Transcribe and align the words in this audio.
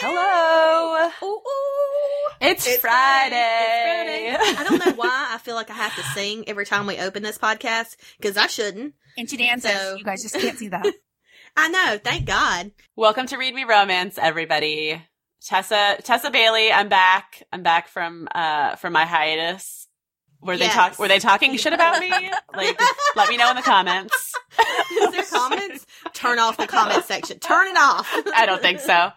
Hello. 0.00 1.10
Ooh, 1.22 1.26
ooh. 1.26 2.30
It's, 2.40 2.66
It's 2.66 2.78
Friday. 2.78 3.36
It's 3.36 4.36
Friday. 4.36 4.58
I 4.58 4.64
don't 4.64 4.84
know 4.84 4.92
why 4.94 5.30
I 5.32 5.38
feel 5.38 5.54
like 5.54 5.70
I 5.70 5.74
have 5.74 5.94
to 5.96 6.02
sing 6.14 6.44
every 6.48 6.66
time 6.66 6.86
we 6.86 6.98
open 6.98 7.22
this 7.22 7.38
podcast 7.38 7.96
because 8.16 8.36
I 8.36 8.46
shouldn't. 8.46 8.94
And 9.18 9.28
she 9.28 9.36
dances. 9.36 9.70
So- 9.70 9.96
you 9.96 10.04
guys 10.04 10.22
just 10.22 10.34
can't 10.34 10.58
see 10.58 10.68
that. 10.68 10.86
I 11.56 11.68
know. 11.68 11.98
Thank 12.02 12.24
God. 12.26 12.72
Welcome 12.96 13.26
to 13.26 13.36
Read 13.36 13.54
Me 13.54 13.64
Romance, 13.64 14.18
everybody. 14.20 15.00
Tessa 15.44 15.96
Tessa 16.02 16.30
Bailey, 16.30 16.72
I'm 16.72 16.88
back. 16.88 17.42
I'm 17.52 17.62
back 17.62 17.88
from 17.88 18.28
uh 18.34 18.76
from 18.76 18.92
my 18.94 19.04
hiatus. 19.04 19.88
Were 20.40 20.56
they 20.56 20.64
Yes. 20.64 20.74
talk 20.74 20.98
were 20.98 21.08
they 21.08 21.18
talking 21.18 21.56
shit 21.58 21.72
about 21.74 22.00
me? 22.00 22.10
Like 22.54 22.80
let 23.16 23.28
me 23.28 23.36
know 23.36 23.50
in 23.50 23.56
the 23.56 23.62
comments. 23.62 24.34
Is 25.00 25.10
there 25.12 25.24
comments? 25.24 25.84
Turn 26.14 26.38
off 26.38 26.56
the 26.56 26.66
comment 26.66 27.04
section. 27.04 27.38
Turn 27.38 27.66
it 27.68 27.76
off. 27.78 28.10
I 28.34 28.46
don't 28.46 28.62
think 28.62 28.80
so. 28.80 29.10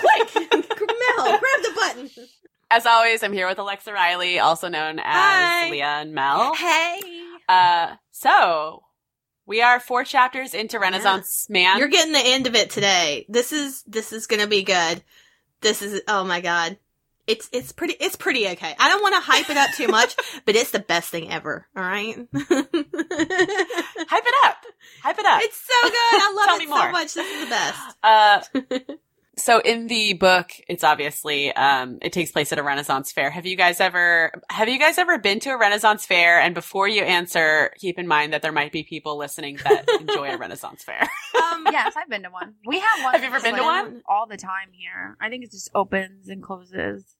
Quick, 0.00 0.34
Mel, 0.52 1.24
grab 1.26 1.40
the 1.62 1.72
button. 1.74 2.10
As 2.70 2.86
always, 2.86 3.22
I'm 3.22 3.32
here 3.32 3.48
with 3.48 3.58
Alexa 3.58 3.92
Riley, 3.92 4.38
also 4.38 4.68
known 4.68 4.98
as 4.98 5.04
Hi. 5.04 5.70
Leah 5.70 5.84
and 5.86 6.12
Mel. 6.14 6.54
Hey, 6.54 7.00
Uh 7.48 7.96
so 8.12 8.82
we 9.46 9.60
are 9.62 9.80
four 9.80 10.04
chapters 10.04 10.54
into 10.54 10.78
Renaissance 10.78 11.48
Man. 11.50 11.78
you're 11.78 11.88
getting 11.88 12.12
the 12.12 12.22
end 12.24 12.46
of 12.46 12.54
it 12.54 12.70
today. 12.70 13.26
This 13.28 13.52
is 13.52 13.82
this 13.84 14.12
is 14.12 14.26
gonna 14.26 14.46
be 14.46 14.62
good. 14.62 15.02
This 15.60 15.82
is 15.82 16.00
oh 16.08 16.24
my 16.24 16.40
god. 16.40 16.78
It's 17.26 17.48
it's 17.52 17.72
pretty 17.72 17.94
it's 18.00 18.16
pretty 18.16 18.46
okay. 18.48 18.74
I 18.78 18.88
don't 18.88 19.02
want 19.02 19.14
to 19.14 19.20
hype 19.20 19.50
it 19.50 19.56
up 19.56 19.70
too 19.76 19.88
much, 19.88 20.16
but 20.46 20.56
it's 20.56 20.70
the 20.70 20.78
best 20.78 21.10
thing 21.10 21.30
ever. 21.30 21.66
All 21.76 21.82
right. 21.82 22.16
Hype 22.32 24.24
it 24.26 24.34
up. 24.44 24.56
Hype 25.02 25.18
it 25.18 25.26
up. 25.26 25.40
It's 25.42 25.60
so 25.60 25.82
good. 25.82 25.94
I 25.94 26.32
love 26.48 26.60
it 26.60 26.68
so 26.68 26.92
much. 26.92 27.14
This 27.14 27.26
is 27.30 27.44
the 27.44 27.50
best. 27.50 27.80
Uh, 28.02 28.40
so 29.36 29.60
in 29.60 29.86
the 29.86 30.14
book, 30.14 30.50
it's 30.68 30.84
obviously 30.84 31.52
um, 31.54 31.98
it 32.02 32.12
takes 32.12 32.32
place 32.32 32.52
at 32.52 32.58
a 32.58 32.62
Renaissance 32.62 33.12
fair. 33.12 33.30
Have 33.30 33.46
you 33.46 33.56
guys 33.56 33.80
ever 33.80 34.32
have 34.50 34.68
you 34.68 34.78
guys 34.78 34.98
ever 34.98 35.18
been 35.18 35.40
to 35.40 35.50
a 35.50 35.58
Renaissance 35.58 36.04
fair? 36.04 36.40
And 36.40 36.54
before 36.54 36.88
you 36.88 37.02
answer, 37.02 37.70
keep 37.78 37.98
in 37.98 38.06
mind 38.06 38.32
that 38.32 38.42
there 38.42 38.52
might 38.52 38.72
be 38.72 38.82
people 38.82 39.16
listening 39.16 39.58
that 39.64 39.88
enjoy 40.00 40.30
a 40.30 40.36
Renaissance 40.36 40.82
fair. 40.82 41.00
Um, 41.00 41.64
yes, 41.70 41.94
I've 41.96 42.08
been 42.08 42.24
to 42.24 42.30
one. 42.30 42.54
We 42.66 42.80
have 42.80 43.04
one. 43.04 43.12
Have 43.12 43.22
you 43.22 43.28
ever 43.28 43.40
been 43.40 43.56
to 43.56 43.62
one? 43.62 44.02
All 44.08 44.26
the 44.26 44.36
time 44.36 44.72
here. 44.72 45.16
I 45.20 45.28
think 45.28 45.44
it 45.44 45.52
just 45.52 45.70
opens 45.74 46.28
and 46.28 46.42
closes 46.42 47.16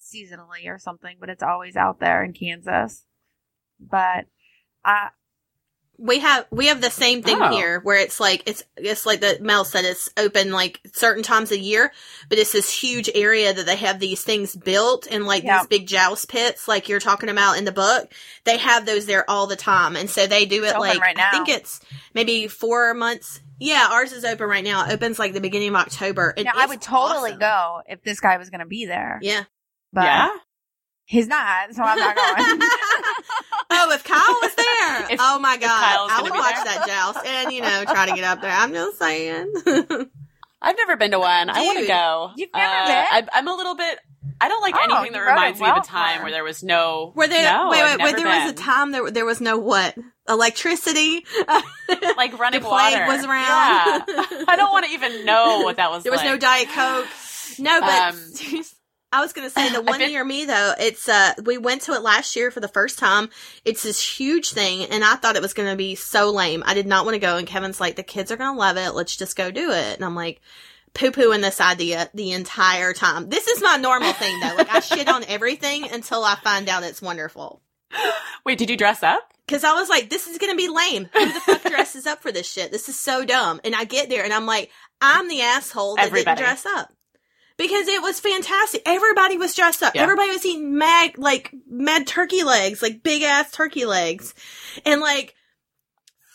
seasonally 0.00 0.66
or 0.66 0.78
something, 0.78 1.16
but 1.18 1.28
it's 1.28 1.42
always 1.42 1.76
out 1.76 1.98
there 1.98 2.22
in 2.22 2.32
Kansas. 2.32 3.04
But 3.80 4.26
uh 4.84 5.08
we 5.98 6.18
have 6.18 6.46
we 6.50 6.66
have 6.66 6.80
the 6.80 6.90
same 6.90 7.22
thing 7.22 7.38
Oh. 7.40 7.50
here 7.50 7.80
where 7.80 7.96
it's 7.98 8.20
like 8.20 8.42
it's 8.46 8.62
it's 8.76 9.06
like 9.06 9.20
the 9.20 9.38
Mel 9.40 9.64
said 9.64 9.84
it's 9.84 10.10
open 10.16 10.52
like 10.52 10.80
certain 10.92 11.22
times 11.22 11.50
a 11.52 11.58
year, 11.58 11.92
but 12.28 12.38
it's 12.38 12.52
this 12.52 12.70
huge 12.70 13.08
area 13.14 13.52
that 13.54 13.64
they 13.66 13.76
have 13.76 13.98
these 13.98 14.22
things 14.22 14.54
built 14.54 15.06
and 15.10 15.24
like 15.26 15.42
Yeah. 15.44 15.58
these 15.60 15.68
big 15.68 15.86
joust 15.86 16.28
pits 16.28 16.68
like 16.68 16.88
you're 16.88 17.00
talking 17.00 17.28
about 17.30 17.56
in 17.58 17.64
the 17.64 17.72
book. 17.72 18.12
They 18.44 18.58
have 18.58 18.84
those 18.86 19.06
there 19.06 19.28
all 19.30 19.46
the 19.46 19.56
time, 19.56 19.96
and 19.96 20.10
so 20.10 20.26
they 20.26 20.44
do 20.44 20.64
it 20.64 20.68
It's 20.68 20.78
like 20.78 21.00
right 21.00 21.18
I 21.18 21.30
think 21.30 21.48
it's 21.48 21.80
maybe 22.14 22.46
four 22.48 22.92
months. 22.94 23.40
Yeah, 23.58 23.88
ours 23.90 24.12
is 24.12 24.24
open 24.26 24.48
right 24.48 24.62
now. 24.64 24.86
It 24.86 24.92
opens 24.92 25.18
like 25.18 25.32
the 25.32 25.40
beginning 25.40 25.70
of 25.70 25.76
October. 25.76 26.34
and 26.36 26.44
now 26.44 26.52
I 26.54 26.66
would 26.66 26.82
totally 26.82 27.30
awesome. 27.30 27.38
go 27.40 27.80
if 27.86 28.02
this 28.02 28.20
guy 28.20 28.36
was 28.36 28.50
going 28.50 28.60
to 28.60 28.66
be 28.66 28.84
there. 28.84 29.18
Yeah. 29.22 29.44
But 29.94 30.04
yeah, 30.04 30.28
he's 31.06 31.26
not, 31.26 31.72
so 31.74 31.82
I'm 31.82 31.98
not 31.98 32.14
going. 32.14 32.60
oh, 33.70 33.92
if 33.92 34.04
Kyle 34.04 34.20
If- 34.28 34.35
oh 35.36 35.40
my 35.40 35.56
god, 35.56 35.70
I 36.10 36.16
gonna 36.18 36.22
would 36.24 36.32
watch 36.32 36.54
there. 36.54 36.64
that 36.64 36.86
joust 36.86 37.26
and 37.26 37.52
you 37.52 37.60
know 37.60 37.84
try 37.84 38.06
to 38.06 38.14
get 38.14 38.24
up 38.24 38.40
there. 38.40 38.50
I'm 38.50 38.72
just 38.72 38.98
saying. 38.98 39.52
I've 40.62 40.76
never 40.76 40.96
been 40.96 41.10
to 41.12 41.18
one. 41.18 41.50
I 41.50 41.62
want 41.64 41.78
to 41.80 41.86
go. 41.86 42.30
you've 42.36 42.48
never 42.52 42.64
Uh, 42.66 42.86
been? 42.86 43.04
I, 43.10 43.28
I'm 43.34 43.46
a 43.46 43.54
little 43.54 43.74
bit. 43.76 43.98
I 44.40 44.48
don't 44.48 44.60
like 44.62 44.74
Oh, 44.76 44.82
anything 44.82 45.12
that 45.12 45.20
reminds 45.20 45.60
it 45.60 45.62
me 45.64 45.70
of 45.70 45.76
a 45.78 45.80
time 45.82 46.22
where 46.22 46.30
there 46.32 46.44
was 46.44 46.62
no. 46.62 47.12
Were 47.14 47.28
there? 47.28 47.52
No, 47.52 47.68
wait, 47.70 47.82
wait, 47.82 47.98
wait. 47.98 48.12
never 48.12 48.16
There 48.18 48.26
was 48.44 48.50
a 48.50 48.54
time 48.54 48.90
there 48.92 49.10
there 49.10 49.24
was 49.24 49.40
no 49.40 49.58
what 49.58 49.94
electricity. 50.28 51.24
like 52.16 52.38
running 52.38 52.60
the 52.62 52.68
water 52.68 53.06
was 53.06 53.24
around. 53.24 54.04
Yeah. 54.08 54.44
I 54.48 54.54
don't 54.56 54.72
want 54.72 54.86
to 54.86 54.92
even 54.92 55.24
know 55.24 55.60
what 55.62 55.76
that 55.76 55.90
was. 55.90 56.02
there 56.02 56.12
was 56.12 56.22
no. 56.24 56.36
Diet 56.36 56.68
Coke. 56.68 57.06
No, 57.58 57.80
but 57.80 58.14
Um, 58.14 58.32
I 59.12 59.20
was 59.20 59.32
gonna 59.32 59.50
say 59.50 59.70
the 59.72 59.82
one 59.82 59.98
been- 59.98 60.10
near 60.10 60.24
me 60.24 60.44
though. 60.44 60.74
It's 60.78 61.08
uh, 61.08 61.34
we 61.44 61.58
went 61.58 61.82
to 61.82 61.92
it 61.92 62.02
last 62.02 62.36
year 62.36 62.50
for 62.50 62.60
the 62.60 62.68
first 62.68 62.98
time. 62.98 63.28
It's 63.64 63.82
this 63.82 64.00
huge 64.18 64.50
thing, 64.50 64.84
and 64.90 65.04
I 65.04 65.14
thought 65.16 65.36
it 65.36 65.42
was 65.42 65.54
gonna 65.54 65.76
be 65.76 65.94
so 65.94 66.30
lame. 66.30 66.62
I 66.66 66.74
did 66.74 66.86
not 66.86 67.04
want 67.04 67.14
to 67.14 67.20
go, 67.20 67.36
and 67.36 67.46
Kevin's 67.46 67.80
like, 67.80 67.96
the 67.96 68.02
kids 68.02 68.30
are 68.30 68.36
gonna 68.36 68.58
love 68.58 68.76
it. 68.76 68.90
Let's 68.94 69.16
just 69.16 69.36
go 69.36 69.50
do 69.50 69.70
it. 69.70 69.96
And 69.96 70.04
I'm 70.04 70.14
like. 70.14 70.40
Poo 70.94 71.10
pooing 71.10 71.42
this 71.42 71.60
idea 71.60 72.08
the 72.14 72.32
entire 72.32 72.94
time. 72.94 73.28
This 73.28 73.48
is 73.48 73.62
my 73.62 73.76
normal 73.76 74.14
thing 74.14 74.40
though. 74.40 74.54
Like 74.56 74.70
I 74.72 74.80
shit 74.80 75.08
on 75.10 75.24
everything 75.24 75.90
until 75.92 76.24
I 76.24 76.36
find 76.36 76.70
out 76.70 76.84
it's 76.84 77.02
wonderful. 77.02 77.60
Wait, 78.46 78.56
did 78.56 78.70
you 78.70 78.78
dress 78.78 79.02
up? 79.02 79.30
Cause 79.46 79.62
I 79.62 79.74
was 79.74 79.90
like, 79.90 80.08
this 80.08 80.26
is 80.26 80.38
gonna 80.38 80.54
be 80.56 80.68
lame. 80.68 81.10
Who 81.12 81.32
the 81.34 81.40
fuck 81.40 81.62
dresses 81.70 82.06
up 82.06 82.22
for 82.22 82.32
this 82.32 82.50
shit? 82.50 82.72
This 82.72 82.88
is 82.88 82.98
so 82.98 83.26
dumb. 83.26 83.60
And 83.62 83.74
I 83.74 83.84
get 83.84 84.08
there 84.08 84.24
and 84.24 84.32
I'm 84.32 84.46
like, 84.46 84.70
I'm 85.02 85.28
the 85.28 85.42
asshole 85.42 85.96
that 85.96 86.06
Everybody. 86.06 86.36
didn't 86.36 86.48
dress 86.48 86.64
up. 86.64 86.90
Because 87.58 87.88
it 87.88 88.02
was 88.02 88.20
fantastic. 88.20 88.82
Everybody 88.84 89.38
was 89.38 89.54
dressed 89.54 89.82
up. 89.82 89.94
Yeah. 89.94 90.02
Everybody 90.02 90.30
was 90.30 90.44
eating 90.44 90.76
mad, 90.76 91.16
like, 91.16 91.52
mad 91.66 92.06
turkey 92.06 92.42
legs, 92.44 92.82
like 92.82 93.02
big 93.02 93.22
ass 93.22 93.50
turkey 93.50 93.86
legs. 93.86 94.34
And 94.84 95.00
like, 95.00 95.34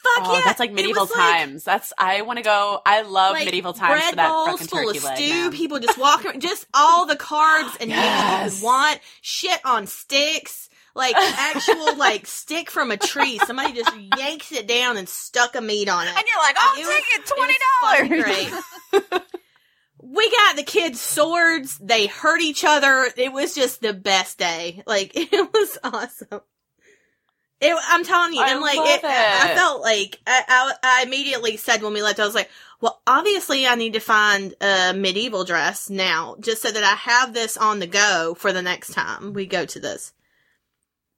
fuck 0.04 0.26
Oh, 0.28 0.34
yeah. 0.36 0.42
that's 0.46 0.60
like 0.60 0.72
medieval 0.72 1.04
was 1.04 1.12
like- 1.16 1.20
times. 1.20 1.64
That's 1.64 1.94
I 1.96 2.24
want 2.24 2.38
to 2.38 2.44
go. 2.44 2.82
I 2.86 3.04
love 3.04 3.34
like 3.34 3.46
medieval 3.46 3.74
times 3.74 4.00
bread 4.00 4.10
for 4.10 4.16
that 4.16 4.30
bowls 4.30 4.66
full 4.66 4.90
of 4.90 5.04
leg. 5.04 5.16
stew. 5.18 5.30
man. 5.30 5.52
People 5.52 5.80
just 5.80 5.98
walking, 6.00 6.40
just 6.40 6.66
all 6.74 7.06
the 7.06 7.16
carbs 7.16 7.78
and 7.80 7.90
meat 7.90 7.96
Yes. 7.98 8.60
you 8.62 8.66
want. 8.66 9.00
Shit 9.22 9.60
on 9.64 9.86
sticks, 9.86 10.70
like 10.96 11.16
actual 11.18 11.98
like 11.98 12.26
stick 12.26 12.72
from 12.72 12.90
a 12.90 12.98
tree. 12.98 13.38
Somebody 13.46 13.74
just 13.74 13.92
yanks 14.18 14.52
it 14.52 14.68
down 14.68 14.98
and 14.98 15.08
stuck 15.08 15.56
a 15.56 15.62
meat 15.62 15.88
on 15.88 16.08
it. 16.08 16.16
and 16.18 16.24
you're 16.26 16.44
like, 16.44 16.56
I'll 16.60 16.74
It 16.74 16.78
take 16.78 18.08
was- 18.08 18.10
it, 18.10 18.10
twenty 18.10 18.22
dollars. 18.24 19.12
great. 19.12 19.22
we 20.02 20.30
got 20.32 20.56
the 20.56 20.64
kids 20.64 21.00
swords. 21.00 21.78
They 21.78 22.08
hurt 22.08 22.42
each 22.42 22.64
other. 22.64 23.10
It 23.16 23.32
was 23.32 23.56
just 23.56 23.82
the 23.82 23.94
best 23.94 24.38
day. 24.38 24.84
Like 24.86 25.12
it 25.16 25.54
was 25.54 25.78
awesome. 25.84 26.42
It, 27.62 27.78
I'm 27.90 28.04
telling 28.04 28.34
you, 28.34 28.42
I 28.42 28.54
and 28.54 28.62
like 28.62 28.78
love 28.78 28.88
it, 28.88 29.04
I 29.04 29.54
felt 29.54 29.82
like 29.82 30.20
I, 30.26 30.44
I, 30.48 30.74
I 30.84 31.04
immediately 31.04 31.58
said 31.58 31.84
when 31.84 31.94
we 31.94 32.02
left, 32.02 32.20
I 32.20 32.26
was 32.26 32.34
like, 32.34 32.50
"Well, 32.80 33.00
obviously, 33.06 33.68
I 33.68 33.76
need 33.76 33.94
to 33.94 34.00
find 34.00 34.56
a 34.60 34.94
medieval 34.96 35.44
dress 35.44 35.88
now, 35.88 36.38
just 36.40 36.64
so 36.64 36.72
that 36.72 36.84
I 36.84 36.96
have 36.96 37.36
this 37.36 37.58
on 37.58 37.78
the 37.78 37.86
go 37.86 38.34
for 38.36 38.52
the 38.52 38.64
next 38.64 38.94
time 38.94 39.34
we 39.34 39.46
go 39.46 39.66
to 39.66 39.80
this." 39.80 40.12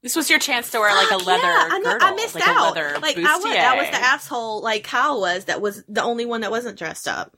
This 0.01 0.17
was 0.17 0.29
your 0.29 0.39
chance 0.39 0.69
to 0.71 0.79
wear 0.79 0.93
like 0.93 1.11
a 1.11 1.23
leather 1.23 1.43
yeah, 1.43 1.69
I, 1.71 1.79
know, 1.79 1.91
girdle, 1.93 2.07
I 2.09 2.11
missed 2.15 2.35
like 2.35 2.45
out. 2.45 2.57
a 2.57 2.63
leather 2.63 2.99
like 2.99 3.17
I 3.17 3.37
was, 3.37 3.45
bustier. 3.45 3.53
that 3.53 3.77
was 3.77 3.87
the 3.87 4.05
asshole, 4.05 4.61
like 4.61 4.83
Kyle 4.83 5.21
was. 5.21 5.45
That 5.45 5.61
was 5.61 5.81
the 5.87 6.03
only 6.03 6.25
one 6.25 6.41
that 6.41 6.51
wasn't 6.51 6.77
dressed 6.77 7.07
up. 7.07 7.37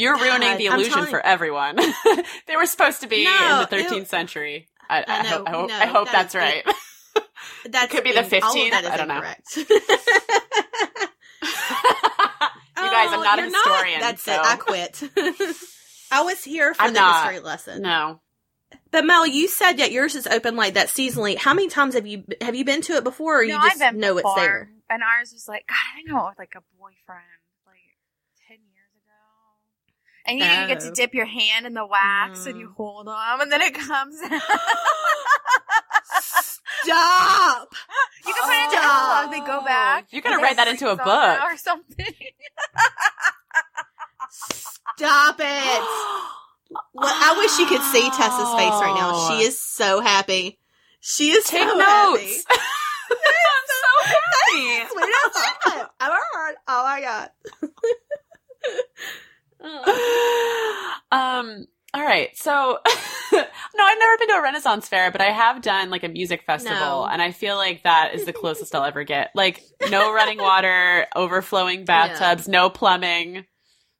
You're 0.00 0.16
ruining 0.18 0.48
God, 0.48 0.58
the 0.58 0.66
illusion 0.66 0.92
telling- 0.92 1.10
for 1.10 1.20
everyone. 1.24 1.76
they 2.46 2.56
were 2.56 2.66
supposed 2.66 3.02
to 3.02 3.06
be 3.06 3.24
No, 3.24 3.66
in 3.70 3.78
the 3.78 3.84
13th 3.84 4.02
it- 4.02 4.08
century. 4.08 4.68
I, 4.88 5.00
I, 5.00 5.04
I 5.06 5.22
know, 5.22 5.28
hope, 5.28 5.46
I 5.46 5.50
hope, 5.52 5.68
no, 5.68 5.74
I 5.76 5.86
hope 5.86 6.06
that 6.06 6.12
that's 6.30 6.34
is- 6.34 6.40
right. 6.40 6.64
That 7.70 7.90
could 7.90 8.04
be 8.04 8.12
the 8.12 8.20
15th, 8.20 8.72
I 8.72 8.96
don't 8.96 9.08
know. 9.08 9.16
incorrect. 9.16 9.56
you 9.56 9.64
guys, 12.76 13.08
I'm 13.12 13.18
oh, 13.18 13.22
not 13.22 13.38
a 13.38 13.42
Oh, 13.42 13.44
you're 13.44 13.54
historian. 13.54 14.00
That's 14.00 14.22
so. 14.22 14.32
it. 14.32 14.40
I 14.40 14.56
quit. 14.56 15.02
I 16.10 16.22
was 16.22 16.42
here 16.42 16.74
for 16.74 16.82
I'm 16.82 16.92
the 16.94 17.00
not. 17.00 17.24
history 17.26 17.44
lesson. 17.44 17.82
No, 17.82 18.20
But 18.90 19.04
Mel, 19.04 19.26
you 19.26 19.46
said 19.48 19.74
that 19.74 19.92
yours 19.92 20.14
is 20.16 20.26
open 20.26 20.56
like 20.56 20.74
that 20.74 20.88
seasonally. 20.88 21.36
How 21.36 21.54
many 21.54 21.68
times 21.68 21.94
have 21.94 22.06
you 22.06 22.24
have 22.40 22.54
you 22.54 22.64
been 22.64 22.80
to 22.82 22.94
it 22.94 23.04
before, 23.04 23.40
or 23.40 23.42
you 23.44 23.52
just 23.52 23.80
I've 23.82 23.94
know 23.94 24.14
before, 24.14 24.32
it's 24.32 24.40
there? 24.40 24.70
And 24.88 25.02
ours 25.02 25.32
was 25.32 25.46
like, 25.48 25.66
God, 25.68 25.76
I 25.92 25.96
think 25.96 26.10
I 26.10 26.14
went 26.14 26.26
with 26.30 26.38
like 26.38 26.54
a 26.56 26.62
boyfriend 26.78 27.26
like 27.66 27.96
ten 28.48 28.56
years 28.72 28.90
ago. 28.96 29.12
And 30.26 30.38
you, 30.38 30.44
know, 30.46 30.60
you 30.62 30.66
get 30.68 30.80
to 30.80 30.88
Oh. 30.88 30.94
dip 30.94 31.14
your 31.14 31.26
hand 31.26 31.66
in 31.66 31.74
the 31.74 31.86
wax 31.86 32.46
and 32.46 32.58
you 32.58 32.68
Mm. 32.68 32.74
hold 32.76 33.06
them, 33.06 33.40
and 33.40 33.50
then 33.50 33.60
it 33.62 33.74
comes 33.74 34.20
out. 34.22 34.42
Stop! 36.82 37.68
you 38.26 38.34
can 38.34 38.44
put 38.44 38.54
it 38.54 38.64
into 38.64 38.78
Oh. 38.82 39.28
They 39.30 39.40
go 39.40 39.62
back. 39.64 40.06
You 40.10 40.20
gotta 40.22 40.42
write 40.42 40.56
that 40.56 40.68
into 40.68 40.88
a 40.90 40.96
book. 40.96 41.40
or 41.42 41.56
something. 41.56 42.14
Stop 44.30 45.36
it! 45.40 45.82
Well, 46.94 47.08
I 47.12 47.34
wish 47.36 47.58
you 47.58 47.66
could 47.66 47.82
see 47.82 48.08
Tessa's 48.10 48.54
face 48.54 48.70
right 48.80 48.94
now. 48.94 49.28
She 49.28 49.42
is 49.44 49.58
so 49.60 49.98
happy. 50.00 50.56
She 51.00 51.30
is 51.32 51.44
Take 51.44 51.68
so 51.68 51.74
notes. 51.74 51.80
happy. 51.82 52.36
I'm 53.10 53.66
so 53.66 53.92
happy. 54.04 54.86
Sweet. 54.92 55.14
That's 55.98 56.56
all 56.68 56.86
I 56.86 57.00
got. 57.00 57.32
Oh. 57.62 58.80
um. 61.12 61.66
All 61.92 62.02
right. 62.02 62.28
So, 62.36 62.78
no, 63.32 63.38
I've 63.42 63.98
never 63.98 64.18
been 64.18 64.28
to 64.28 64.34
a 64.34 64.42
Renaissance 64.42 64.86
fair, 64.88 65.10
but 65.10 65.20
I 65.20 65.30
have 65.32 65.60
done 65.60 65.90
like 65.90 66.04
a 66.04 66.08
music 66.08 66.44
festival, 66.44 66.78
No. 66.78 67.04
and 67.06 67.20
I 67.20 67.32
feel 67.32 67.56
like 67.56 67.82
that 67.82 68.14
is 68.14 68.26
the 68.26 68.32
closest 68.32 68.76
I'll 68.76 68.84
ever 68.84 69.02
get. 69.02 69.30
Like, 69.34 69.60
no 69.90 70.12
running 70.14 70.38
water, 70.38 71.06
overflowing 71.16 71.84
bathtubs, 71.84 72.46
no 72.46 72.70
plumbing, 72.70 73.38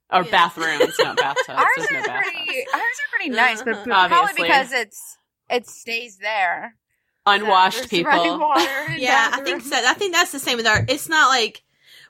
or 0.09 0.23
Yeah. 0.23 0.31
bathrooms, 0.31 0.95
not 0.99 1.17
bathtubs. 1.17 1.49
Ours 1.49 1.67
There's 1.75 1.91
no 1.91 1.99
are 1.99 2.03
bathtubs. 2.05 2.29
pretty. 2.45 2.59
Ours 2.73 2.75
are 2.81 3.09
pretty 3.17 3.29
nice, 3.31 3.61
but 3.61 3.73
Uh-huh. 3.75 4.07
probably 4.07 4.41
because 4.43 4.71
it's 4.71 5.17
it 5.49 5.67
stays 5.67 6.17
there. 6.17 6.75
Unwashed 7.25 7.89
There's 7.89 8.05
running 8.05 8.23
people. 8.23 8.39
water 8.39 8.85
and 8.87 8.99
yeah, 9.01 9.31
I 9.33 9.41
think 9.41 9.63
bathrooms. 9.63 9.69
so. 9.69 9.89
I 9.91 9.93
think 9.95 10.13
that's 10.13 10.31
the 10.31 10.39
same 10.39 10.55
with 10.55 10.65
our. 10.65 10.85
It's 10.87 11.09
not 11.09 11.27
like 11.27 11.61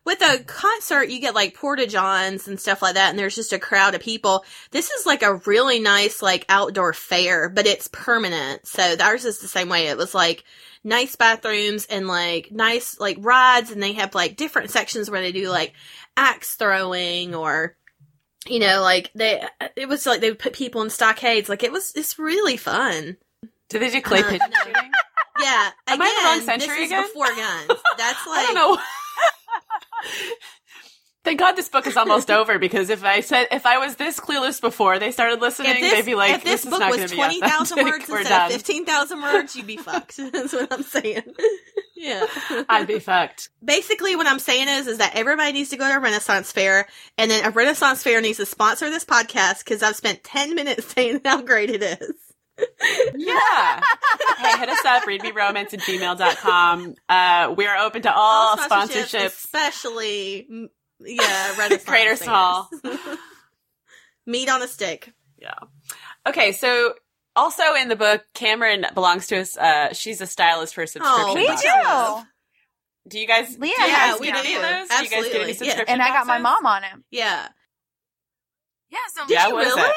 with 0.06 0.22
a 0.22 0.44
concert 0.44 1.10
you 1.10 1.20
get 1.22 1.36
like 1.36 1.56
porta 1.56 1.86
johns 1.88 2.48
and 2.48 2.60
stuff 2.60 2.82
like 2.82 2.96
that, 2.96 3.10
and 3.12 3.20
there's 3.20 3.36
just 3.36 3.54
a 3.54 3.60
crowd 3.60 3.96
of 3.96 4.02
people. 4.02 4.44
This 4.72 4.90
is 4.90 5.06
like 5.06 5.22
a 5.24 5.36
really 5.46 5.80
nice 5.80 6.22
like 6.22 6.46
outdoor 6.50 6.94
fair, 6.94 7.50
but 7.50 7.68
it's 7.68 7.88
permanent. 7.92 8.66
So 8.68 8.96
ours 9.00 9.26
is 9.26 9.40
the 9.40 9.48
same 9.48 9.70
way. 9.70 9.88
It 9.88 9.98
was 9.98 10.14
like 10.16 10.44
nice 10.84 11.16
bathrooms 11.16 11.86
and 11.86 12.08
like 12.08 12.52
nice 12.52 13.00
like 13.00 13.18
rides, 13.20 13.72
and 13.72 13.82
they 13.82 13.94
have 13.94 14.16
like 14.16 14.36
different 14.38 14.72
sections 14.72 15.10
where 15.10 15.22
they 15.22 15.32
do 15.32 15.50
like 15.50 15.74
axe 16.18 16.56
throwing 16.56 17.36
or. 17.36 17.76
You 18.48 18.58
know, 18.58 18.82
like 18.82 19.12
they, 19.14 19.46
it 19.76 19.88
was 19.88 20.08
like 20.08 20.20
they 20.20 20.32
would 20.32 20.40
put 20.40 20.54
people 20.54 20.82
in 20.82 20.90
stockades. 20.90 21.48
Like 21.48 21.62
it 21.62 21.72
was, 21.72 21.92
it's 21.96 22.18
really 22.18 22.58
fun. 22.58 23.18
Do 23.70 23.78
they 23.78 23.92
do 23.92 24.02
clay 24.02 24.22
Uh, 24.22 24.30
pigeon 24.30 24.52
shooting? 24.64 24.92
Yeah. 25.40 25.70
Am 25.88 26.02
I 26.02 26.08
in 26.08 26.16
the 26.16 26.24
wrong 26.24 26.42
century 26.60 26.76
this 26.76 26.86
is 26.86 26.92
again? 26.92 27.04
before 27.04 27.28
guns. 27.28 27.82
That's 28.00 28.28
like, 28.28 28.40
I 28.40 28.44
don't 28.48 28.56
know. 28.56 28.78
Thank 31.24 31.40
God 31.40 31.52
this 31.54 31.70
book 31.70 31.86
is 31.86 31.98
almost 31.98 32.32
over 32.32 32.58
because 32.58 32.90
if 32.90 33.04
I 33.04 33.22
said 33.22 33.48
if 33.52 33.66
I 33.66 33.78
was 33.78 33.96
this 33.96 34.20
clueless 34.20 34.60
before 34.60 34.98
they 34.98 35.12
started 35.12 35.40
listening, 35.40 35.80
this, 35.80 35.94
they'd 35.94 36.06
be 36.06 36.16
like, 36.16 36.34
if 36.34 36.44
this, 36.44 36.66
is 36.66 36.72
book 36.72 36.80
not 36.80 36.92
was 36.92 37.12
twenty 37.12 37.40
thousand 37.40 37.78
words 37.86 38.10
We're 38.10 38.20
instead 38.20 38.38
done. 38.38 38.46
of 38.48 38.52
fifteen 38.54 38.86
thousand 38.86 39.22
words, 39.22 39.56
you'd 39.56 39.68
be 39.68 39.78
fucked. 39.78 40.18
That's 40.32 40.54
what 40.54 40.74
I'm 40.74 40.84
saying. 40.84 41.22
Yeah. 41.96 42.26
I'd 42.68 42.88
be 42.88 42.98
fucked. 42.98 43.50
Basically, 43.64 44.16
what 44.16 44.26
I'm 44.26 44.40
saying 44.40 44.68
is, 44.68 44.88
is 44.88 44.98
that 44.98 45.16
everybody 45.16 45.52
needs 45.52 45.70
to 45.70 45.78
go 45.78 45.88
to 45.88 45.98
a 45.98 46.00
Renaissance 46.00 46.52
fair, 46.52 46.88
and 47.20 47.30
then 47.30 47.46
a 47.46 47.52
Renaissance 47.52 48.02
fair 48.02 48.20
needs 48.20 48.38
to 48.38 48.48
sponsor 48.48 48.90
this 48.90 49.06
podcast 49.06 49.60
because 49.60 49.84
I've 49.84 49.96
spent 49.96 50.24
ten 50.24 50.56
minutes 50.56 50.88
saying 50.88 51.22
how 51.24 51.44
great 51.44 51.70
it 51.70 51.84
is. 51.84 52.31
Yeah. 53.16 53.82
hey, 54.38 54.58
hit 54.60 54.70
us 54.70 54.86
up, 54.86 55.04
readmeromance 55.04 55.74
at 55.74 55.80
gmail.com. 55.82 56.96
Uh, 57.10 57.54
we 57.56 57.66
are 57.68 57.78
open 57.78 58.02
to 58.04 58.14
all, 58.14 58.58
sponsorships. 58.58 59.26
especially 59.26 60.48
mm, 60.52 60.70
yeah, 61.00 61.56
Renaissance 61.58 61.84
Great 61.88 62.08
or 62.08 62.16
fairs. 62.16 62.22
small. 62.22 62.70
Meat 64.26 64.50
on 64.50 64.62
a 64.62 64.68
stick. 64.68 65.14
Yeah. 65.40 65.54
Okay, 66.28 66.52
so 66.52 66.94
also 67.36 67.64
in 67.76 67.88
the 67.90 67.96
book, 67.96 68.24
Cameron 68.34 68.86
belongs 68.94 69.28
to 69.28 69.40
us. 69.40 69.58
Uh, 69.58 69.94
she's 69.94 70.22
a 70.22 70.28
stylist 70.28 70.76
for 70.76 70.84
a 70.84 70.88
subscription 70.88 71.26
Oh, 71.30 71.36
Me 71.36 71.48
boxes. 71.48 71.72
too. 71.72 72.28
Do 73.10 73.20
you 73.20 73.28
guys? 73.28 73.58
Leah 73.58 73.74
do 73.76 73.82
you 73.84 73.90
has 73.90 74.12
guys 74.14 74.20
we 74.22 74.28
get 74.28 74.36
any 74.46 74.50
do. 74.50 74.56
of 74.58 74.62
those? 74.62 74.70
Do 74.70 74.74
you 74.74 74.88
guys 74.88 75.10
get 75.10 75.14
Absolutely, 75.18 75.42
any 75.42 75.68
yeah. 75.68 75.84
And 75.88 76.02
I 76.04 76.08
got 76.10 76.28
my 76.28 76.38
mom 76.38 76.66
on 76.68 76.84
it. 76.84 76.92
Yeah. 77.10 77.48
Yeah, 78.92 78.98
so 79.14 79.26
Did 79.26 79.34
Yeah, 79.34 79.48
you 79.48 79.54
what 79.56 79.66
is 79.68 79.74
really? 79.76 79.90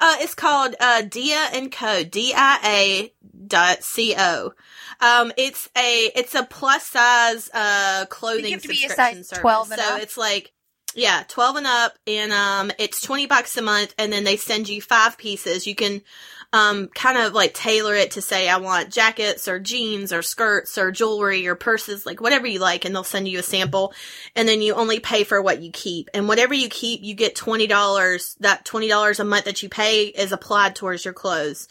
Uh, 0.00 0.16
it's 0.20 0.34
called 0.34 0.74
uh, 0.80 1.02
Dia 1.02 1.48
and 1.52 1.70
Co. 1.72 2.04
D 2.04 2.32
I 2.36 2.60
A 2.64 3.12
dot 3.46 3.82
C 3.82 4.14
O. 4.16 4.52
Um, 5.00 5.32
it's 5.36 5.68
a 5.76 6.10
it's 6.14 6.34
a 6.34 6.44
plus 6.44 6.84
size 6.84 7.50
uh 7.54 8.06
clothing 8.10 8.52
have 8.52 8.62
to 8.62 8.68
be 8.68 8.84
a 8.84 8.88
subscription 8.88 9.24
service. 9.24 9.40
12 9.40 9.70
and 9.72 9.80
so 9.80 9.94
up? 9.94 10.02
it's 10.02 10.16
like 10.16 10.52
yeah, 10.94 11.22
twelve 11.28 11.56
and 11.56 11.66
up, 11.66 11.98
and 12.06 12.32
um, 12.32 12.72
it's 12.78 13.00
twenty 13.00 13.26
bucks 13.26 13.56
a 13.56 13.62
month, 13.62 13.94
and 13.98 14.12
then 14.12 14.24
they 14.24 14.36
send 14.36 14.68
you 14.68 14.80
five 14.80 15.18
pieces. 15.18 15.66
You 15.66 15.74
can 15.74 16.02
um 16.54 16.88
kind 16.88 17.18
of 17.18 17.34
like 17.34 17.52
tailor 17.52 17.94
it 17.94 18.12
to 18.12 18.22
say 18.22 18.48
I 18.48 18.56
want 18.56 18.90
jackets 18.90 19.48
or 19.48 19.60
jeans 19.60 20.14
or 20.14 20.22
skirts 20.22 20.78
or 20.78 20.90
jewelry 20.90 21.46
or 21.46 21.54
purses, 21.54 22.06
like 22.06 22.22
whatever 22.22 22.46
you 22.46 22.58
like, 22.58 22.84
and 22.84 22.94
they'll 22.94 23.04
send 23.04 23.28
you 23.28 23.38
a 23.38 23.42
sample, 23.42 23.92
and 24.34 24.48
then 24.48 24.62
you 24.62 24.74
only 24.74 24.98
pay 24.98 25.24
for 25.24 25.42
what 25.42 25.60
you 25.60 25.70
keep, 25.70 26.08
and 26.14 26.26
whatever 26.26 26.54
you 26.54 26.68
keep, 26.68 27.02
you 27.02 27.14
get 27.14 27.36
twenty 27.36 27.66
dollars. 27.66 28.36
That 28.40 28.64
twenty 28.64 28.88
dollars 28.88 29.20
a 29.20 29.24
month 29.24 29.44
that 29.44 29.62
you 29.62 29.68
pay 29.68 30.06
is 30.06 30.32
applied 30.32 30.74
towards 30.74 31.04
your 31.04 31.14
clothes. 31.14 31.68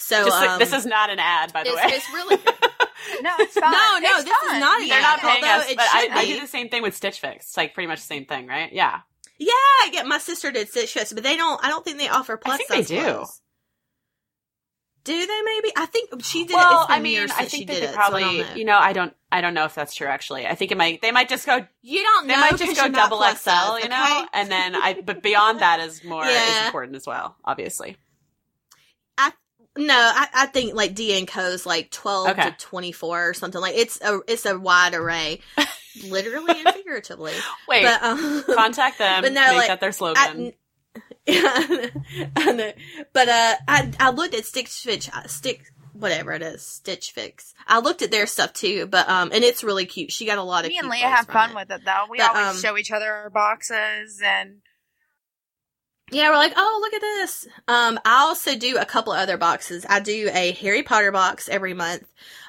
So 0.00 0.24
Just 0.26 0.42
um, 0.42 0.58
this 0.60 0.72
is 0.72 0.86
not 0.86 1.10
an 1.10 1.18
ad, 1.18 1.52
by 1.52 1.64
the 1.64 1.70
it's, 1.70 1.76
way. 1.76 1.82
it's 1.88 2.08
really 2.14 2.36
no, 3.22 3.30
it's 3.40 3.54
fine. 3.54 3.72
No, 3.72 3.98
no, 4.00 4.08
It's 4.16 4.24
this 4.24 4.42
is 4.52 4.60
not 4.60 4.80
an 4.80 4.88
They're 4.88 4.98
ad. 4.98 5.02
not 5.02 5.18
paying 5.20 5.44
although 5.44 5.56
us, 5.64 5.74
but 5.74 5.84
I, 5.92 6.08
I 6.12 6.24
do 6.24 6.40
the 6.40 6.46
same 6.46 6.68
thing 6.68 6.82
with 6.82 6.94
Stitch 6.96 7.18
Fix. 7.20 7.46
It's 7.46 7.56
like 7.56 7.74
pretty 7.74 7.88
much 7.88 7.98
the 8.00 8.06
same 8.06 8.24
thing, 8.24 8.46
right? 8.46 8.72
Yeah. 8.72 9.00
Yeah, 9.38 9.52
I 9.52 9.90
get 9.92 10.06
my 10.06 10.18
sister 10.18 10.50
did 10.50 10.68
stitch 10.68 10.92
Fix, 10.94 11.12
but 11.12 11.22
they 11.22 11.36
don't. 11.36 11.64
I 11.64 11.68
don't 11.68 11.84
think 11.84 11.98
they 11.98 12.08
offer 12.08 12.36
plus 12.36 12.54
I 12.54 12.56
think 12.58 12.68
they 12.88 12.96
do. 12.96 13.02
clothes. 13.02 13.40
Do 15.04 15.12
they? 15.26 15.42
Maybe 15.44 15.72
I 15.76 15.86
think 15.86 16.10
she 16.24 16.44
did. 16.44 16.54
well, 16.54 16.82
it's 16.82 16.90
I 16.90 17.00
mean, 17.00 17.20
I 17.22 17.26
think 17.28 17.50
she 17.50 17.64
they 17.64 17.74
did 17.74 17.80
could 17.80 17.88
it, 17.90 17.90
so 17.90 17.96
probably, 17.96 18.38
know. 18.42 18.54
you 18.56 18.64
know, 18.64 18.76
I 18.76 18.92
don't, 18.92 19.14
I 19.32 19.40
don't 19.40 19.54
know 19.54 19.64
if 19.64 19.74
that's 19.74 19.94
true. 19.94 20.06
Actually, 20.08 20.46
I 20.46 20.54
think 20.54 20.70
it 20.72 20.76
might. 20.76 21.00
They 21.02 21.12
might 21.12 21.28
just 21.28 21.46
go. 21.46 21.64
You 21.82 22.02
don't 22.02 22.26
know 22.26 22.34
They 22.34 22.34
know. 22.34 22.40
might 22.42 22.50
'cause 22.50 22.60
just 22.60 22.76
go 22.80 22.88
double 22.88 23.18
XL, 23.22 23.36
size, 23.36 23.82
you 23.84 23.88
know, 23.88 24.02
okay? 24.18 24.26
and 24.34 24.50
then 24.50 24.74
I. 24.74 25.00
But 25.04 25.22
beyond 25.22 25.60
that 25.60 25.80
is 25.80 26.04
more 26.04 26.26
is 26.26 26.66
important 26.66 26.96
as 26.96 27.06
well. 27.06 27.36
Obviously. 27.44 27.96
No, 29.76 29.94
I, 29.96 30.26
I 30.34 30.46
think 30.46 30.74
like 30.74 30.94
D 30.94 31.16
and 31.18 31.28
Co's 31.28 31.64
like 31.66 31.90
twelve 31.90 32.30
Okay. 32.30 32.50
to 32.50 32.56
twenty 32.58 32.90
four 32.92 33.28
or 33.28 33.34
something 33.34 33.60
like 33.60 33.76
it's 33.76 34.00
a 34.00 34.20
it's 34.26 34.44
a 34.46 34.58
wide 34.58 34.94
array, 34.94 35.40
literally 36.08 36.60
and 36.64 36.74
figuratively. 36.74 37.32
Wait, 37.68 37.84
But 37.84 38.02
um, 38.02 38.44
contact 38.54 38.98
them. 38.98 39.22
but 39.22 39.32
no, 39.32 39.46
make 39.48 39.56
like, 39.56 39.66
that 39.68 39.80
their 39.80 39.90
I, 39.90 39.92
slogan. 39.92 40.52
yeah, 41.26 41.86
I 42.36 42.52
know. 42.52 42.72
but 43.12 43.28
uh, 43.28 43.54
I 43.68 43.92
I 44.00 44.10
looked 44.10 44.34
at 44.34 44.46
Stitch 44.46 44.68
Fix, 44.68 45.08
uh, 45.12 45.26
Stick 45.28 45.62
whatever 45.92 46.32
it 46.32 46.42
is, 46.42 46.64
Stitch 46.64 47.12
Fix. 47.12 47.54
I 47.66 47.78
looked 47.80 48.02
at 48.02 48.10
their 48.10 48.26
stuff 48.26 48.52
too, 48.54 48.86
but 48.86 49.08
um, 49.08 49.30
and 49.32 49.44
it's 49.44 49.62
really 49.62 49.86
cute. 49.86 50.10
She 50.10 50.26
got 50.26 50.38
a 50.38 50.42
lot 50.42 50.64
of. 50.64 50.70
Me 50.70 50.78
and 50.78 50.88
Leah 50.88 51.08
have 51.08 51.26
fun 51.26 51.50
it. 51.50 51.56
with 51.56 51.70
it 51.70 51.82
though. 51.84 52.06
We 52.10 52.18
But, 52.18 52.30
always 52.34 52.56
um, 52.56 52.60
show 52.60 52.76
each 52.78 52.90
other 52.90 53.12
our 53.12 53.30
boxes 53.30 54.20
and 54.24 54.56
Yeah, 56.10 56.30
we're 56.30 56.36
like, 56.36 56.54
oh, 56.56 56.78
look 56.80 56.94
at 56.94 57.00
this. 57.00 57.46
Um, 57.66 58.00
I 58.04 58.20
also 58.20 58.56
do 58.56 58.78
a 58.78 58.84
couple 58.84 59.12
other 59.12 59.36
boxes. 59.36 59.84
I 59.88 60.00
do 60.00 60.30
a 60.32 60.52
Harry 60.52 60.82
Potter 60.82 61.12
box 61.12 61.48
every 61.48 61.74
month. 61.74 62.04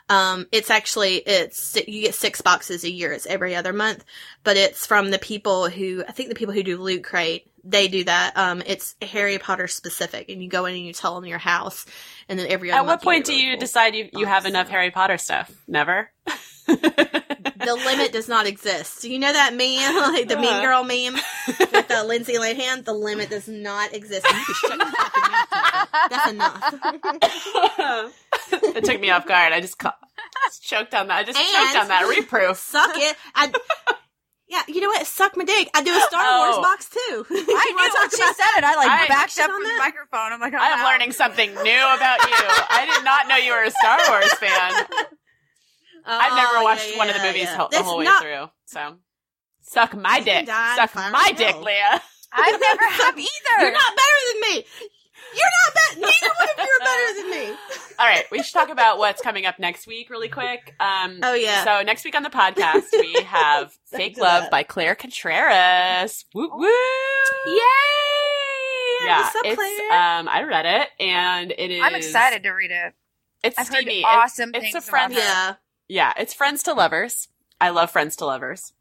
Um, 0.10 0.48
it's 0.52 0.72
actually 0.72 1.18
it's 1.18 1.76
you 1.88 2.02
get 2.02 2.16
six 2.16 2.42
boxes 2.42 2.84
a 2.84 2.90
year. 2.90 3.12
It's 3.12 3.28
every 3.28 3.56
other 3.56 3.74
month, 3.74 4.04
but 4.44 4.58
it's 4.58 4.88
from 4.88 5.12
the 5.12 5.20
people 5.20 5.70
who 5.70 6.04
I 6.08 6.12
think 6.12 6.30
the 6.30 6.36
people 6.36 6.54
who 6.54 6.64
do 6.64 6.82
Loot 6.82 7.04
Crate. 7.04 7.46
They 7.64 7.90
do 7.90 8.06
that. 8.06 8.36
Um, 8.36 8.64
it's 8.66 8.96
Harry 9.02 9.38
Potter 9.38 9.68
specific, 9.68 10.30
and 10.30 10.42
you 10.42 10.50
go 10.50 10.66
in 10.66 10.76
and 10.76 10.86
you 10.86 10.94
tell 10.94 11.14
them 11.14 11.26
your 11.26 11.38
house, 11.38 11.86
and 12.28 12.40
then 12.40 12.48
every 12.48 12.72
other 12.72 12.80
At 12.80 12.86
what 12.86 13.04
point 13.04 13.26
get 13.26 13.32
do 13.32 13.34
really 13.34 13.46
you 13.46 13.54
cool 13.54 13.60
decide 13.60 13.96
you, 13.96 14.10
you 14.14 14.26
have 14.26 14.46
enough 14.46 14.70
Harry 14.70 14.92
Potter 14.92 15.18
stuff? 15.18 15.52
Never. 15.68 16.10
the 17.60 17.76
limit 17.76 18.12
does 18.12 18.28
not 18.30 18.46
exist. 18.48 19.04
You 19.04 19.20
know 19.20 19.32
that 19.32 19.54
meme, 19.54 19.96
like 20.14 20.28
the 20.28 20.38
Mean 20.38 20.54
Uh. 20.54 20.62
Girl 20.62 20.84
meme 20.84 21.16
with 21.60 21.92
uh, 21.92 22.04
Lindsay 22.08 22.34
Lohan? 22.34 22.84
The 22.86 22.94
limit 22.94 23.30
does 23.30 23.48
not 23.48 23.94
exist. 23.94 24.26
You 24.30 24.54
shut 24.56 24.78
your 24.78 24.86
fucking 24.92 25.32
mouth, 25.32 25.50
Tucker. 25.52 26.10
That's 26.10 26.32
enough. 26.32 28.14
it 28.76 28.84
took 28.86 29.00
me 29.02 29.10
off 29.10 29.26
guard. 29.28 29.54
I 29.54 29.62
just, 29.62 29.78
ca- 29.78 29.96
just 30.48 30.64
choked 30.64 30.94
on 30.94 31.08
that. 31.08 31.18
I 31.20 31.24
just 31.24 31.38
And- 31.38 31.48
choked 31.74 31.84
on 31.84 31.88
that 31.90 32.08
reproof. 32.10 32.58
Suck 32.58 32.92
it. 32.96 33.16
I, 33.36 33.52
yeah, 34.48 34.64
you 34.68 34.82
know 34.82 34.88
what? 34.88 35.06
Suck 35.06 35.38
my 35.38 35.46
dick. 35.46 35.70
I 35.76 35.84
do 35.84 35.92
a 35.96 36.00
Star 36.02 36.22
Oh. 36.26 36.50
Wars 36.52 36.66
box 36.66 36.90
too. 36.90 37.26
I 37.30 37.34
knew 37.70 37.94
when 38.02 38.10
she 38.10 38.18
said 38.18 38.58
it. 38.58 38.64
I 38.64 38.76
like 38.76 38.90
I- 38.90 39.08
backed 39.08 39.38
up 39.38 39.50
on 39.50 39.56
from 39.56 39.64
the 39.64 39.70
that. 39.70 39.78
microphone. 39.80 40.34
I'm 40.34 40.40
like, 40.40 40.54
I'm 40.54 40.62
I'm 40.62 40.80
out. 40.80 40.86
learning 40.92 41.12
something 41.12 41.50
new 41.54 41.84
about 41.94 42.20
you. 42.24 42.34
I 42.34 42.90
did 42.92 43.04
not 43.06 43.28
know 43.28 43.36
you 43.38 43.52
were 43.54 43.64
a 43.64 43.72
Star 43.72 44.00
Wars 44.10 44.34
fan. 44.34 44.74
I've 46.06 46.36
never 46.36 46.58
Oh, 46.58 46.64
watched 46.64 46.92
yeah, 46.92 46.98
one 46.98 47.10
of 47.10 47.16
the 47.16 47.22
movies 47.24 47.44
yeah. 47.44 47.58
ho- 47.58 47.68
the 47.70 47.78
That's 47.78 47.88
whole 47.88 47.98
way 48.00 48.08
through. 48.22 48.50
So, 48.66 48.96
suck 49.62 49.96
my 49.96 50.20
dick. 50.20 50.46
die 50.46 50.76
Suck 50.76 50.96
my 50.96 51.32
dick, 51.36 51.48
hell. 51.50 51.62
Leah. 51.64 52.02
I've 52.32 52.60
never 52.60 52.84
have 52.90 53.18
either. 53.18 53.60
You're 53.60 53.72
not 53.72 53.94
better 53.96 54.34
than 54.34 54.42
me. 54.42 54.66
You're 55.36 55.50
not 55.66 55.74
better. 55.76 56.00
Neither 56.00 56.34
one 56.38 56.50
of 56.50 56.58
you 56.58 56.80
are 56.80 56.86
better 56.86 57.22
than 57.22 57.30
me. 57.32 57.58
All 58.00 58.06
right, 58.08 58.26
we 58.32 58.42
should 58.42 58.54
talk 58.54 58.70
about 58.70 58.98
what's 59.00 59.22
coming 59.22 59.46
up 59.46 59.60
next 59.60 59.86
week 59.88 60.10
really 60.10 60.30
quick. 60.30 60.74
Um, 60.80 61.20
Oh 61.24 61.34
yeah. 61.34 61.64
So 61.66 61.82
next 61.84 62.06
week 62.06 62.16
on 62.16 62.24
the 62.24 62.30
podcast 62.30 62.86
we 62.94 63.14
have 63.26 63.74
"Fake 63.88 64.18
Love" 64.18 64.44
that. 64.44 64.52
by 64.52 64.64
Claire 64.64 64.96
Contreras. 64.96 66.26
Woo 66.34 66.50
woo! 66.54 66.68
Yay! 67.48 69.06
Yeah, 69.06 69.22
What's 69.24 69.36
up, 69.36 69.42
it's 69.46 69.92
um, 69.92 70.28
I 70.28 70.44
read 70.44 70.66
it 70.66 70.90
and 71.04 71.52
it 71.58 71.72
is. 71.72 71.82
I'm 71.84 71.96
excited 71.96 72.44
to 72.44 72.52
read 72.52 72.72
it. 72.72 72.94
It's 73.44 73.58
I've 73.58 73.68
heard 73.70 73.78
steamy. 73.84 74.02
It- 74.02 74.06
awesome 74.06 74.52
it's 74.54 74.64
things 74.66 74.76
a 74.76 74.78
about 74.80 74.90
friends. 74.90 75.14
her. 75.16 75.20
yeah. 75.22 75.56
Yeah, 75.90 76.14
it's 76.18 76.36
friends 76.36 76.64
to 76.64 76.74
lovers. 76.74 77.28
I 77.60 77.70
love 77.70 77.90
friends 77.90 78.16
to 78.18 78.26
lovers. 78.26 78.74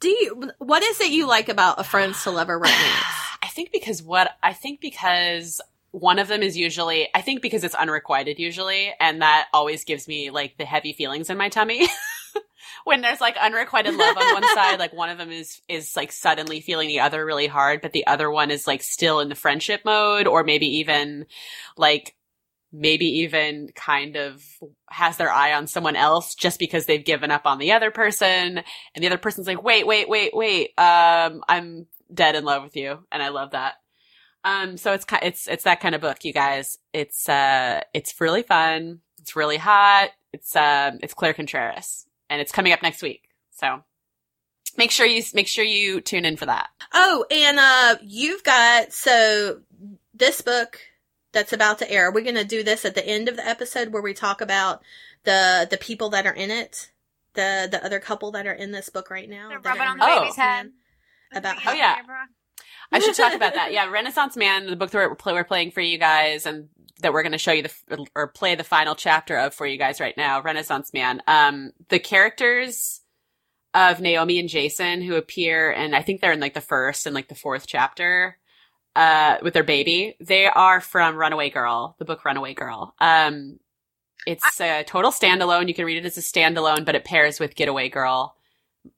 Do 0.00 0.08
you? 0.08 0.50
What 0.58 0.82
is 0.82 1.00
it 1.00 1.12
you 1.12 1.28
like 1.28 1.48
about 1.50 1.78
a 1.78 1.84
friends 1.84 2.24
to 2.24 2.30
lover 2.30 2.54
romance? 2.58 3.04
I 3.42 3.48
think 3.48 3.70
because 3.70 4.02
what 4.02 4.30
I 4.42 4.54
think 4.54 4.80
because 4.80 5.60
one 5.90 6.18
of 6.18 6.26
them 6.26 6.42
is 6.42 6.56
usually 6.56 7.08
I 7.14 7.20
think 7.20 7.42
because 7.42 7.62
it's 7.62 7.74
unrequited 7.74 8.38
usually, 8.38 8.92
and 8.98 9.22
that 9.22 9.48
always 9.52 9.84
gives 9.84 10.08
me 10.08 10.30
like 10.30 10.56
the 10.56 10.64
heavy 10.64 10.94
feelings 10.94 11.28
in 11.28 11.36
my 11.36 11.50
tummy. 11.50 11.86
when 12.84 13.02
there's 13.02 13.20
like 13.20 13.36
unrequited 13.36 13.94
love 13.94 14.16
on 14.16 14.34
one 14.34 14.54
side, 14.54 14.78
like 14.78 14.94
one 14.94 15.10
of 15.10 15.18
them 15.18 15.30
is 15.30 15.60
is 15.68 15.94
like 15.94 16.12
suddenly 16.12 16.62
feeling 16.62 16.88
the 16.88 17.00
other 17.00 17.24
really 17.24 17.46
hard, 17.46 17.82
but 17.82 17.92
the 17.92 18.06
other 18.06 18.30
one 18.30 18.50
is 18.50 18.66
like 18.66 18.82
still 18.82 19.20
in 19.20 19.28
the 19.28 19.34
friendship 19.34 19.82
mode, 19.84 20.26
or 20.26 20.44
maybe 20.44 20.78
even 20.78 21.26
like 21.76 22.16
maybe 22.74 23.06
even 23.20 23.70
kind 23.74 24.16
of 24.16 24.44
has 24.90 25.16
their 25.16 25.30
eye 25.30 25.54
on 25.54 25.66
someone 25.66 25.96
else 25.96 26.34
just 26.34 26.58
because 26.58 26.86
they've 26.86 27.04
given 27.04 27.30
up 27.30 27.46
on 27.46 27.58
the 27.58 27.72
other 27.72 27.90
person, 27.90 28.60
and 28.94 29.02
the 29.02 29.06
other 29.06 29.18
person's 29.18 29.46
like, 29.46 29.62
wait, 29.62 29.86
wait, 29.86 30.08
wait, 30.08 30.34
wait, 30.34 30.78
um, 30.78 31.42
I'm 31.48 31.86
dead 32.12 32.34
in 32.34 32.44
love 32.44 32.64
with 32.64 32.76
you, 32.76 32.98
and 33.10 33.22
I 33.22 33.28
love 33.28 33.52
that. 33.52 33.74
Um, 34.44 34.76
so 34.76 34.92
it's 34.92 35.06
it's 35.22 35.48
it's 35.48 35.64
that 35.64 35.80
kind 35.80 35.94
of 35.94 36.02
book, 36.02 36.24
you 36.24 36.32
guys. 36.34 36.76
It's 36.92 37.28
uh, 37.28 37.80
it's 37.94 38.20
really 38.20 38.42
fun. 38.42 39.00
It's 39.20 39.34
really 39.36 39.56
hot. 39.56 40.10
It's 40.34 40.54
um, 40.54 40.98
it's 41.02 41.14
Claire 41.14 41.32
Contreras 41.32 42.06
and 42.28 42.40
it's 42.40 42.52
coming 42.52 42.72
up 42.72 42.82
next 42.82 43.02
week. 43.02 43.28
So 43.52 43.82
make 44.76 44.90
sure 44.90 45.06
you 45.06 45.22
make 45.32 45.48
sure 45.48 45.64
you 45.64 46.00
tune 46.00 46.24
in 46.24 46.36
for 46.36 46.46
that. 46.46 46.68
Oh, 46.92 47.24
and 47.30 47.58
uh, 47.58 47.96
you've 48.02 48.42
got 48.42 48.92
so 48.92 49.60
this 50.12 50.40
book 50.40 50.80
that's 51.34 51.52
about 51.52 51.78
to 51.80 51.90
air. 51.90 52.10
We're 52.10 52.22
going 52.22 52.34
to 52.36 52.44
do 52.44 52.62
this 52.62 52.84
at 52.86 52.94
the 52.94 53.06
end 53.06 53.28
of 53.28 53.36
the 53.36 53.46
episode 53.46 53.92
where 53.92 54.00
we 54.02 54.14
talk 54.14 54.40
about 54.40 54.82
the 55.24 55.66
the 55.70 55.76
people 55.76 56.08
that 56.10 56.26
are 56.26 56.32
in 56.32 56.50
it, 56.50 56.90
the 57.34 57.68
the 57.70 57.84
other 57.84 58.00
couple 58.00 58.30
that 58.32 58.46
are 58.46 58.52
in 58.54 58.72
this 58.72 58.88
book 58.88 59.10
right 59.10 59.28
now. 59.28 59.50
They're 59.50 59.60
rubbing 59.60 59.82
on 59.82 59.98
the 59.98 60.04
Oh. 60.08 60.20
baby's 60.20 60.36
head. 60.36 60.70
About 61.34 61.56
Looking 61.56 61.70
Oh, 61.70 61.74
yeah. 61.74 61.90
at 61.90 61.96
the 61.96 62.02
camera. 62.02 62.26
I 62.92 62.98
should 63.00 63.14
talk 63.14 63.34
about 63.34 63.54
that. 63.54 63.72
Yeah, 63.72 63.90
Renaissance 63.90 64.36
Man, 64.36 64.66
the 64.66 64.76
book 64.76 64.90
that 64.90 65.08
we're, 65.10 65.14
play, 65.16 65.32
we're 65.32 65.42
playing 65.44 65.72
for 65.72 65.80
you 65.80 65.98
guys, 65.98 66.46
and 66.46 66.68
that 67.00 67.12
we're 67.12 67.22
going 67.22 67.32
to 67.32 67.38
show 67.38 67.50
you 67.52 67.64
the 67.64 68.06
or 68.14 68.28
play 68.28 68.54
the 68.54 68.62
final 68.64 68.94
chapter 68.94 69.36
of 69.36 69.52
for 69.52 69.66
you 69.66 69.76
guys 69.76 69.98
right 70.00 70.16
now. 70.16 70.40
Renaissance 70.42 70.92
Man. 70.94 71.20
Um, 71.26 71.72
the 71.88 71.98
characters 71.98 73.00
of 73.72 74.00
Naomi 74.00 74.38
and 74.38 74.48
Jason 74.48 75.02
who 75.02 75.16
appear, 75.16 75.72
and 75.72 75.96
I 75.96 76.02
think 76.02 76.20
they're 76.20 76.30
in 76.32 76.38
like 76.40 76.54
the 76.54 76.60
first 76.60 77.06
and 77.06 77.14
like 77.14 77.26
the 77.28 77.34
fourth 77.34 77.66
chapter. 77.66 78.38
Uh, 78.96 79.38
with 79.42 79.54
their 79.54 79.64
baby, 79.64 80.16
they 80.20 80.46
are 80.46 80.80
from 80.80 81.16
Runaway 81.16 81.50
Girl, 81.50 81.96
the 81.98 82.04
book 82.04 82.24
Runaway 82.24 82.54
Girl. 82.54 82.94
Um, 83.00 83.58
it's 84.26 84.60
a 84.60 84.84
total 84.84 85.10
standalone. 85.10 85.66
You 85.68 85.74
can 85.74 85.84
read 85.84 85.98
it 85.98 86.06
as 86.06 86.16
a 86.16 86.20
standalone, 86.20 86.84
but 86.84 86.94
it 86.94 87.04
pairs 87.04 87.40
with 87.40 87.56
Getaway 87.56 87.88
Girl, 87.88 88.36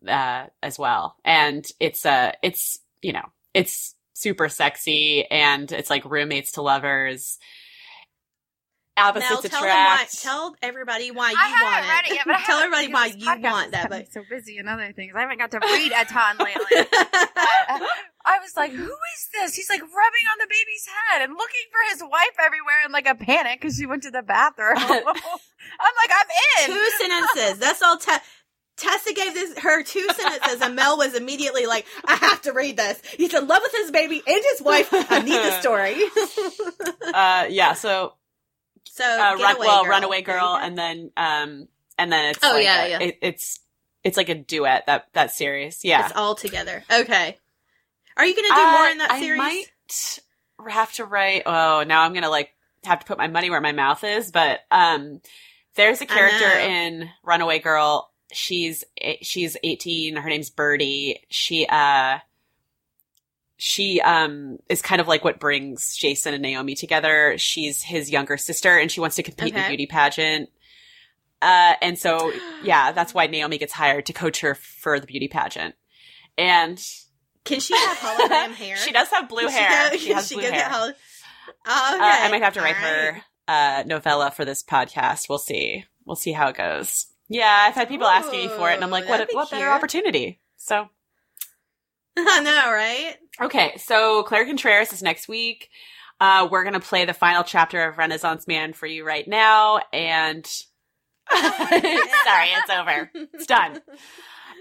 uh, 0.06 0.46
as 0.62 0.78
well. 0.78 1.16
And 1.24 1.66
it's 1.80 2.04
uh 2.04 2.32
it's, 2.42 2.78
you 3.00 3.12
know, 3.14 3.24
it's 3.54 3.94
super 4.12 4.48
sexy 4.48 5.24
and 5.30 5.72
it's 5.72 5.88
like 5.90 6.04
roommates 6.04 6.52
to 6.52 6.62
lovers. 6.62 7.38
Now 8.98 9.08
Opposites 9.08 9.48
tell 9.50 9.60
them 9.62 9.70
why. 9.70 9.94
attract. 9.94 10.22
Tell 10.22 10.54
everybody 10.62 11.10
why 11.10 11.30
you 11.30 11.36
I 11.38 11.50
want 11.62 11.74
haven't 11.74 11.88
it. 11.88 11.92
read 11.92 12.04
it 12.06 12.14
yet, 12.14 12.24
but 12.26 12.34
I 12.36 12.42
tell 12.44 12.58
haven't- 12.60 12.74
everybody 12.74 12.92
why 12.92 13.06
you 13.18 13.42
want 13.50 13.70
that. 13.72 13.80
kept 13.82 13.92
me 13.92 13.98
But 14.00 14.12
so 14.12 14.22
busy 14.30 14.58
and 14.58 14.68
other 14.68 14.92
things. 14.94 15.12
I 15.16 15.20
haven't 15.20 15.38
got 15.38 15.50
to 15.52 15.58
read 15.60 15.92
a 15.92 16.04
ton 16.04 16.36
lately. 16.40 16.88
I 18.26 18.38
was 18.40 18.56
like, 18.56 18.72
"Who 18.72 18.82
is 18.84 19.28
this?" 19.32 19.54
He's 19.54 19.70
like 19.70 19.80
rubbing 19.80 20.26
on 20.32 20.38
the 20.40 20.46
baby's 20.48 20.86
head 20.86 21.22
and 21.22 21.32
looking 21.34 21.66
for 21.70 21.90
his 21.92 22.02
wife 22.02 22.36
everywhere 22.44 22.82
in 22.84 22.92
like 22.92 23.06
a 23.06 23.14
panic 23.14 23.60
because 23.60 23.76
she 23.76 23.86
went 23.86 24.02
to 24.02 24.10
the 24.10 24.22
bathroom. 24.22 24.76
I'm 24.78 25.02
like, 25.04 26.10
"I'm 26.10 26.26
in." 26.70 26.74
two 26.74 26.90
sentences. 26.98 27.58
That's 27.58 27.82
all. 27.82 27.96
Te- 27.98 28.12
Tessa 28.76 29.14
gave 29.14 29.32
this 29.32 29.58
her 29.60 29.82
two 29.82 30.06
sentences, 30.14 30.60
and 30.60 30.76
Mel 30.76 30.98
was 30.98 31.14
immediately 31.14 31.64
like, 31.66 31.86
"I 32.04 32.16
have 32.16 32.42
to 32.42 32.52
read 32.52 32.76
this." 32.76 33.00
He's 33.16 33.32
in 33.32 33.46
love 33.46 33.62
with 33.62 33.72
his 33.72 33.90
baby 33.90 34.22
and 34.26 34.42
his 34.52 34.60
wife. 34.60 34.88
I 34.92 35.20
need 35.22 35.32
the 35.38 35.60
story. 35.60 35.94
uh, 37.14 37.46
yeah. 37.48 37.72
So, 37.74 38.14
so, 38.84 39.04
uh, 39.04 39.18
run, 39.18 39.38
Getaway 39.38 39.66
well, 39.66 39.82
Girl. 39.84 39.90
Runaway 39.90 40.22
Girl, 40.22 40.58
and 40.60 40.76
then, 40.76 41.10
um, 41.16 41.68
and 41.96 42.12
then 42.12 42.30
it's 42.30 42.40
Oh, 42.42 42.52
like 42.52 42.64
yeah, 42.64 42.84
a- 42.84 42.88
yeah. 42.90 42.98
It, 43.00 43.18
it's 43.22 43.60
it's 44.04 44.16
like 44.16 44.28
a 44.28 44.34
duet 44.34 44.84
that 44.86 45.06
that 45.14 45.30
series. 45.30 45.84
Yeah. 45.84 46.04
it's 46.06 46.16
all 46.16 46.34
together. 46.34 46.84
Okay. 46.92 47.38
Are 48.16 48.24
you 48.26 48.34
going 48.34 48.48
to 48.48 48.54
do 48.54 48.60
Uh, 48.60 48.72
more 48.72 48.86
in 48.88 48.98
that 48.98 49.10
I 49.10 49.20
series? 49.20 49.40
I 49.40 49.44
might 49.44 50.72
have 50.72 50.92
to 50.94 51.04
write. 51.04 51.42
Oh, 51.46 51.84
now 51.86 52.02
I'm 52.02 52.14
gonna 52.14 52.30
like 52.30 52.50
have 52.84 53.00
to 53.00 53.06
put 53.06 53.18
my 53.18 53.28
money 53.28 53.50
where 53.50 53.60
my 53.60 53.72
mouth 53.72 54.02
is. 54.04 54.30
But 54.30 54.60
um, 54.70 55.20
there's 55.74 56.00
a 56.00 56.06
character 56.06 56.48
in 56.58 57.08
Runaway 57.22 57.58
Girl. 57.58 58.10
She's 58.32 58.84
she's 59.22 59.56
18. 59.62 60.16
Her 60.16 60.28
name's 60.28 60.50
Birdie. 60.50 61.20
She 61.28 61.66
uh 61.66 62.18
she 63.58 64.00
um 64.00 64.58
is 64.68 64.82
kind 64.82 65.00
of 65.00 65.08
like 65.08 65.24
what 65.24 65.38
brings 65.38 65.96
Jason 65.96 66.34
and 66.34 66.42
Naomi 66.42 66.74
together. 66.74 67.34
She's 67.38 67.82
his 67.82 68.10
younger 68.10 68.36
sister, 68.36 68.76
and 68.78 68.90
she 68.90 69.00
wants 69.00 69.16
to 69.16 69.22
compete 69.22 69.54
in 69.54 69.60
a 69.62 69.68
beauty 69.68 69.86
pageant. 69.86 70.50
Uh, 71.42 71.74
and 71.82 71.98
so 71.98 72.32
yeah, 72.64 72.92
that's 72.92 73.12
why 73.14 73.26
Naomi 73.26 73.58
gets 73.58 73.72
hired 73.72 74.06
to 74.06 74.12
coach 74.12 74.40
her 74.40 74.54
for 74.54 74.98
the 74.98 75.06
beauty 75.06 75.28
pageant. 75.28 75.74
And 76.38 76.82
Can 77.46 77.60
she 77.60 77.74
have 77.76 77.96
hologram 77.98 78.52
hair? 78.54 78.76
she 78.76 78.92
does 78.92 79.08
have 79.08 79.28
blue 79.28 79.46
hair. 79.48 79.96
she 79.98 80.06
can 80.08 80.16
has 80.16 80.28
she 80.28 80.34
blue 80.34 80.44
hair. 80.44 80.68
Oh, 80.72 80.84
okay. 80.88 80.94
Uh, 81.64 82.26
I 82.26 82.28
might 82.30 82.42
have 82.42 82.54
to 82.54 82.60
write 82.60 82.76
All 82.76 82.82
her 82.82 83.22
right. 83.48 83.80
uh, 83.80 83.84
novella 83.84 84.30
for 84.30 84.44
this 84.44 84.62
podcast. 84.62 85.28
We'll 85.28 85.38
see. 85.38 85.84
We'll 86.04 86.16
see 86.16 86.32
how 86.32 86.48
it 86.48 86.56
goes. 86.56 87.06
Yeah, 87.28 87.48
I've 87.66 87.74
had 87.74 87.88
people 87.88 88.06
asking 88.06 88.38
me 88.40 88.48
for 88.48 88.70
it, 88.70 88.74
and 88.74 88.84
I'm 88.84 88.90
like, 88.90 89.08
what? 89.08 89.28
be 89.28 89.34
What 89.34 89.50
better 89.50 89.68
opportunity? 89.68 90.40
So 90.56 90.88
I 92.18 92.40
know, 92.40 92.70
right? 92.72 93.16
okay, 93.42 93.76
so 93.78 94.22
Claire 94.24 94.46
Contreras 94.46 94.92
is 94.92 95.02
next 95.02 95.28
week. 95.28 95.68
Uh, 96.20 96.48
we're 96.50 96.64
gonna 96.64 96.80
play 96.80 97.04
the 97.04 97.12
final 97.14 97.42
chapter 97.44 97.84
of 97.88 97.98
Renaissance 97.98 98.46
Man 98.46 98.72
for 98.72 98.86
you 98.86 99.04
right 99.06 99.26
now, 99.26 99.80
and 99.92 100.46
sorry, 101.30 101.42
it's 101.82 102.70
over. 102.70 103.10
It's 103.34 103.46
done. 103.46 103.80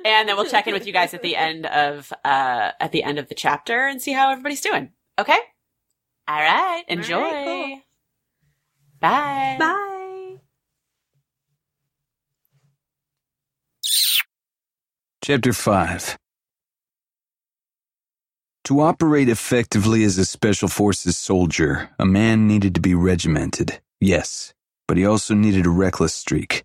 And 0.06 0.30
then 0.30 0.38
we'll 0.38 0.46
check 0.46 0.68
in 0.68 0.74
with 0.74 0.88
you 0.88 0.94
guys 0.94 1.16
at 1.16 1.24
the 1.24 1.36
end 1.36 1.66
of 1.66 2.14
uh 2.24 2.72
at 2.80 2.94
the 2.94 3.04
end 3.04 3.20
of 3.20 3.28
the 3.28 3.36
chapter 3.36 3.88
and 3.88 4.02
see 4.02 4.14
how 4.14 4.32
everybody's 4.32 4.62
doing. 4.62 4.92
Okay. 5.20 5.40
All 6.28 6.40
right. 6.40 6.84
Enjoy. 6.88 7.32
cool. 7.46 7.82
Bye. 9.02 9.58
Bye. 9.60 9.86
Chapter 15.24 15.54
5 15.54 16.18
To 18.66 18.82
operate 18.82 19.30
effectively 19.30 20.04
as 20.04 20.20
a 20.20 20.26
Special 20.26 20.68
Forces 20.68 21.18
soldier, 21.18 21.90
a 21.98 22.06
man 22.06 22.48
needed 22.48 22.76
to 22.76 22.82
be 22.82 22.94
regimented, 22.94 23.80
yes, 24.00 24.54
but 24.88 24.98
he 24.98 25.06
also 25.06 25.34
needed 25.34 25.66
a 25.66 25.72
reckless 25.72 26.14
streak. 26.14 26.65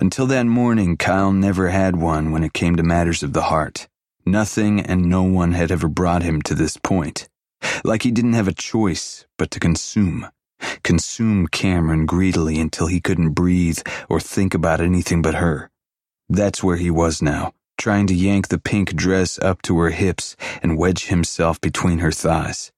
Until 0.00 0.26
that 0.26 0.46
morning, 0.46 0.96
Kyle 0.96 1.32
never 1.32 1.68
had 1.68 1.96
one 1.96 2.32
when 2.32 2.44
it 2.44 2.52
came 2.52 2.76
to 2.76 2.82
matters 2.82 3.22
of 3.22 3.32
the 3.32 3.42
heart. 3.42 3.88
Nothing 4.26 4.80
and 4.80 5.06
no 5.06 5.22
one 5.22 5.52
had 5.52 5.70
ever 5.70 5.88
brought 5.88 6.22
him 6.22 6.40
to 6.42 6.54
this 6.54 6.76
point. 6.76 7.28
Like 7.84 8.02
he 8.02 8.10
didn't 8.10 8.34
have 8.34 8.48
a 8.48 8.54
choice 8.54 9.26
but 9.36 9.50
to 9.52 9.60
consume. 9.60 10.28
Consume 10.82 11.46
Cameron 11.46 12.06
greedily 12.06 12.58
until 12.58 12.86
he 12.86 13.00
couldn't 13.00 13.30
breathe 13.30 13.80
or 14.08 14.20
think 14.20 14.54
about 14.54 14.80
anything 14.80 15.22
but 15.22 15.34
her. 15.34 15.70
That's 16.28 16.62
where 16.62 16.76
he 16.76 16.90
was 16.90 17.20
now 17.20 17.52
trying 17.76 18.06
to 18.06 18.14
yank 18.14 18.48
the 18.48 18.58
pink 18.58 18.94
dress 18.94 19.38
up 19.40 19.62
to 19.62 19.78
her 19.78 19.90
hips 19.90 20.36
and 20.62 20.78
wedge 20.78 21.06
himself 21.06 21.60
between 21.60 21.98
her 21.98 22.12
thighs. 22.12 22.72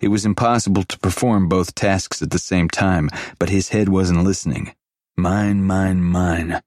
It 0.00 0.08
was 0.08 0.24
impossible 0.24 0.84
to 0.84 0.98
perform 0.98 1.48
both 1.48 1.74
tasks 1.74 2.22
at 2.22 2.30
the 2.30 2.38
same 2.38 2.68
time, 2.68 3.08
but 3.38 3.48
his 3.48 3.70
head 3.70 3.88
wasn't 3.88 4.24
listening. 4.24 4.74
Mine, 5.16 5.62
mine, 5.62 6.02
mine. 6.02 6.62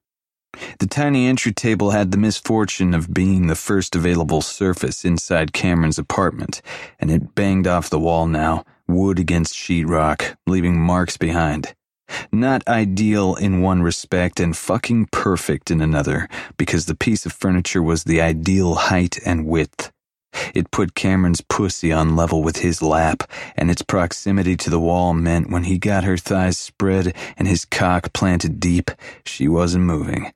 The 0.78 0.86
tiny 0.86 1.26
entry 1.26 1.52
table 1.52 1.90
had 1.90 2.12
the 2.12 2.16
misfortune 2.16 2.94
of 2.94 3.12
being 3.12 3.46
the 3.46 3.56
first 3.56 3.96
available 3.96 4.40
surface 4.40 5.04
inside 5.04 5.52
Cameron's 5.52 5.98
apartment, 5.98 6.62
and 7.00 7.10
it 7.10 7.34
banged 7.34 7.66
off 7.66 7.90
the 7.90 7.98
wall 7.98 8.26
now, 8.26 8.64
wood 8.86 9.18
against 9.18 9.54
sheetrock, 9.54 10.36
leaving 10.46 10.80
marks 10.80 11.16
behind. 11.16 11.74
Not 12.30 12.66
ideal 12.68 13.34
in 13.34 13.62
one 13.62 13.82
respect 13.82 14.38
and 14.38 14.56
fucking 14.56 15.06
perfect 15.10 15.70
in 15.72 15.80
another, 15.80 16.28
because 16.56 16.86
the 16.86 16.94
piece 16.94 17.26
of 17.26 17.32
furniture 17.32 17.82
was 17.82 18.04
the 18.04 18.20
ideal 18.20 18.74
height 18.74 19.18
and 19.26 19.46
width. 19.46 19.92
It 20.54 20.70
put 20.70 20.94
Cameron's 20.94 21.40
pussy 21.40 21.92
on 21.92 22.16
level 22.16 22.42
with 22.42 22.58
his 22.58 22.82
lap, 22.82 23.30
and 23.56 23.70
its 23.70 23.82
proximity 23.82 24.56
to 24.56 24.70
the 24.70 24.80
wall 24.80 25.14
meant 25.14 25.50
when 25.50 25.64
he 25.64 25.78
got 25.78 26.04
her 26.04 26.16
thighs 26.16 26.58
spread 26.58 27.14
and 27.36 27.48
his 27.48 27.64
cock 27.64 28.12
planted 28.12 28.60
deep, 28.60 28.90
she 29.24 29.48
wasn't 29.48 29.84
moving. 29.84 30.32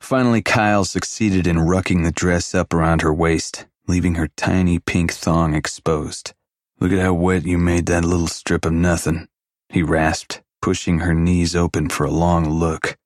Finally, 0.00 0.42
Kyle 0.42 0.84
succeeded 0.84 1.46
in 1.46 1.56
rucking 1.56 2.04
the 2.04 2.12
dress 2.12 2.54
up 2.54 2.72
around 2.72 3.02
her 3.02 3.12
waist, 3.12 3.66
leaving 3.86 4.14
her 4.14 4.28
tiny 4.36 4.78
pink 4.78 5.12
thong 5.12 5.54
exposed. 5.54 6.32
Look 6.80 6.92
at 6.92 7.00
how 7.00 7.14
wet 7.14 7.44
you 7.44 7.58
made 7.58 7.86
that 7.86 8.04
little 8.04 8.26
strip 8.26 8.64
of 8.64 8.72
nothing, 8.72 9.28
he 9.68 9.82
rasped, 9.82 10.42
pushing 10.60 11.00
her 11.00 11.14
knees 11.14 11.54
open 11.54 11.88
for 11.88 12.04
a 12.04 12.10
long 12.10 12.48
look. 12.48 12.96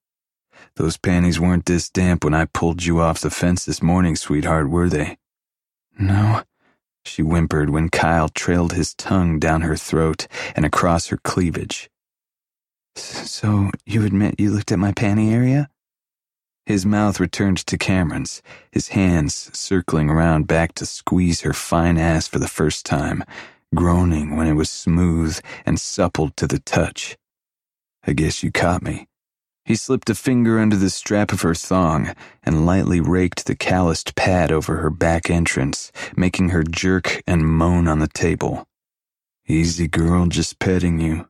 Those 0.76 0.96
panties 0.96 1.40
weren't 1.40 1.66
this 1.66 1.90
damp 1.90 2.24
when 2.24 2.34
I 2.34 2.44
pulled 2.44 2.84
you 2.84 3.00
off 3.00 3.20
the 3.20 3.30
fence 3.30 3.64
this 3.64 3.82
morning, 3.82 4.14
sweetheart, 4.14 4.70
were 4.70 4.88
they? 4.88 5.18
No, 5.98 6.42
she 7.04 7.22
whimpered 7.22 7.70
when 7.70 7.88
Kyle 7.88 8.28
trailed 8.28 8.72
his 8.72 8.94
tongue 8.94 9.40
down 9.40 9.62
her 9.62 9.76
throat 9.76 10.28
and 10.54 10.64
across 10.64 11.08
her 11.08 11.16
cleavage. 11.18 11.90
So, 12.94 13.70
you 13.84 14.04
admit 14.04 14.38
you 14.38 14.50
looked 14.50 14.70
at 14.70 14.78
my 14.78 14.92
panty 14.92 15.32
area? 15.32 15.68
His 16.66 16.86
mouth 16.86 17.18
returned 17.18 17.58
to 17.66 17.78
Cameron's, 17.78 18.42
his 18.70 18.88
hands 18.88 19.50
circling 19.58 20.10
around 20.10 20.46
back 20.46 20.74
to 20.74 20.86
squeeze 20.86 21.40
her 21.40 21.52
fine 21.52 21.98
ass 21.98 22.28
for 22.28 22.38
the 22.38 22.46
first 22.46 22.86
time, 22.86 23.24
groaning 23.74 24.36
when 24.36 24.46
it 24.46 24.52
was 24.52 24.70
smooth 24.70 25.40
and 25.66 25.80
supple 25.80 26.30
to 26.30 26.46
the 26.46 26.58
touch. 26.60 27.16
I 28.06 28.12
guess 28.12 28.42
you 28.42 28.52
caught 28.52 28.82
me. 28.82 29.07
He 29.68 29.76
slipped 29.76 30.10
a 30.10 30.16
finger 30.16 30.58
under 30.58 30.74
the 30.74 30.90
strap 30.90 31.30
of 31.30 31.42
her 31.42 31.54
thong 31.54 32.12
and 32.42 32.66
lightly 32.66 33.00
raked 33.00 33.46
the 33.46 33.54
calloused 33.54 34.16
pad 34.16 34.50
over 34.50 34.78
her 34.78 34.90
back 34.90 35.30
entrance, 35.30 35.92
making 36.16 36.48
her 36.48 36.64
jerk 36.64 37.22
and 37.26 37.46
moan 37.46 37.86
on 37.86 38.00
the 38.00 38.08
table. 38.08 38.66
Easy 39.46 39.86
girl, 39.86 40.26
just 40.26 40.58
petting 40.58 40.98
you. 40.98 41.28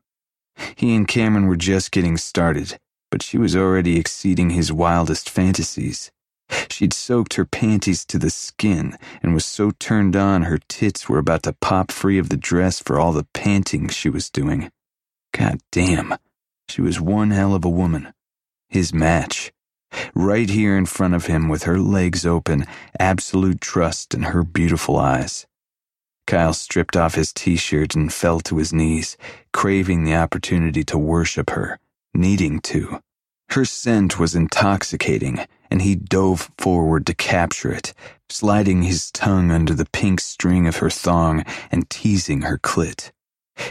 He 0.75 0.95
and 0.95 1.07
Cameron 1.07 1.45
were 1.45 1.55
just 1.55 1.91
getting 1.91 2.17
started 2.17 2.79
but 3.09 3.23
she 3.23 3.37
was 3.37 3.55
already 3.55 3.97
exceeding 3.97 4.51
his 4.51 4.71
wildest 4.71 5.29
fantasies. 5.29 6.11
She'd 6.69 6.93
soaked 6.93 7.35
her 7.35 7.45
panties 7.45 8.05
to 8.05 8.17
the 8.17 8.29
skin 8.29 8.97
and 9.21 9.33
was 9.33 9.45
so 9.45 9.71
turned 9.71 10.15
on 10.15 10.43
her 10.43 10.59
tits 10.67 11.07
were 11.07 11.19
about 11.19 11.43
to 11.43 11.53
pop 11.53 11.91
free 11.91 12.17
of 12.17 12.29
the 12.29 12.37
dress 12.37 12.79
for 12.79 12.99
all 12.99 13.11
the 13.11 13.27
panting 13.33 13.87
she 13.89 14.09
was 14.09 14.29
doing. 14.29 14.71
God 15.31 15.59
damn, 15.71 16.15
she 16.67 16.81
was 16.81 16.99
one 16.99 17.31
hell 17.31 17.53
of 17.53 17.65
a 17.65 17.69
woman. 17.69 18.13
His 18.69 18.93
match. 18.93 19.51
Right 20.13 20.49
here 20.49 20.77
in 20.77 20.85
front 20.85 21.15
of 21.15 21.25
him 21.25 21.49
with 21.49 21.63
her 21.63 21.79
legs 21.79 22.25
open, 22.25 22.65
absolute 22.99 23.61
trust 23.61 24.13
in 24.13 24.23
her 24.23 24.43
beautiful 24.43 24.97
eyes. 24.97 25.47
Kyle 26.27 26.53
stripped 26.53 26.95
off 26.95 27.15
his 27.15 27.33
t-shirt 27.33 27.95
and 27.95 28.13
fell 28.13 28.39
to 28.41 28.57
his 28.57 28.71
knees, 28.71 29.17
craving 29.51 30.03
the 30.03 30.15
opportunity 30.15 30.83
to 30.83 30.97
worship 30.97 31.49
her 31.49 31.79
needing 32.13 32.59
to. 32.59 32.99
Her 33.49 33.65
scent 33.65 34.19
was 34.19 34.35
intoxicating, 34.35 35.39
and 35.71 35.81
he 35.81 35.95
dove 35.95 36.51
forward 36.57 37.07
to 37.07 37.15
capture 37.15 37.71
it, 37.71 37.93
sliding 38.29 38.83
his 38.83 39.11
tongue 39.11 39.49
under 39.51 39.73
the 39.73 39.87
pink 39.91 40.19
string 40.19 40.67
of 40.67 40.77
her 40.77 40.89
thong 40.89 41.43
and 41.71 41.89
teasing 41.89 42.41
her 42.41 42.59
clit. 42.59 43.11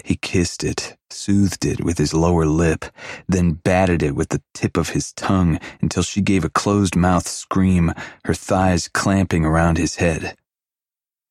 He 0.05 0.17
kissed 0.17 0.65
it, 0.65 0.97
soothed 1.11 1.65
it 1.65 1.83
with 1.83 1.99
his 1.99 2.15
lower 2.15 2.47
lip, 2.47 2.85
then 3.29 3.53
batted 3.53 4.03
it 4.03 4.15
with 4.15 4.31
the 4.31 4.43
tip 4.55 4.77
of 4.77 4.91
his 4.91 5.13
tongue 5.13 5.59
until 5.81 6.03
she 6.03 6.21
gave 6.21 6.45
a 6.45 6.51
closed 6.51 6.97
mouth 6.97 7.27
scream, 7.27 7.93
her 8.25 8.35
thighs 8.35 8.89
clamping 8.89 9.45
around 9.45 9.79
his 9.79 9.97
head. 9.97 10.37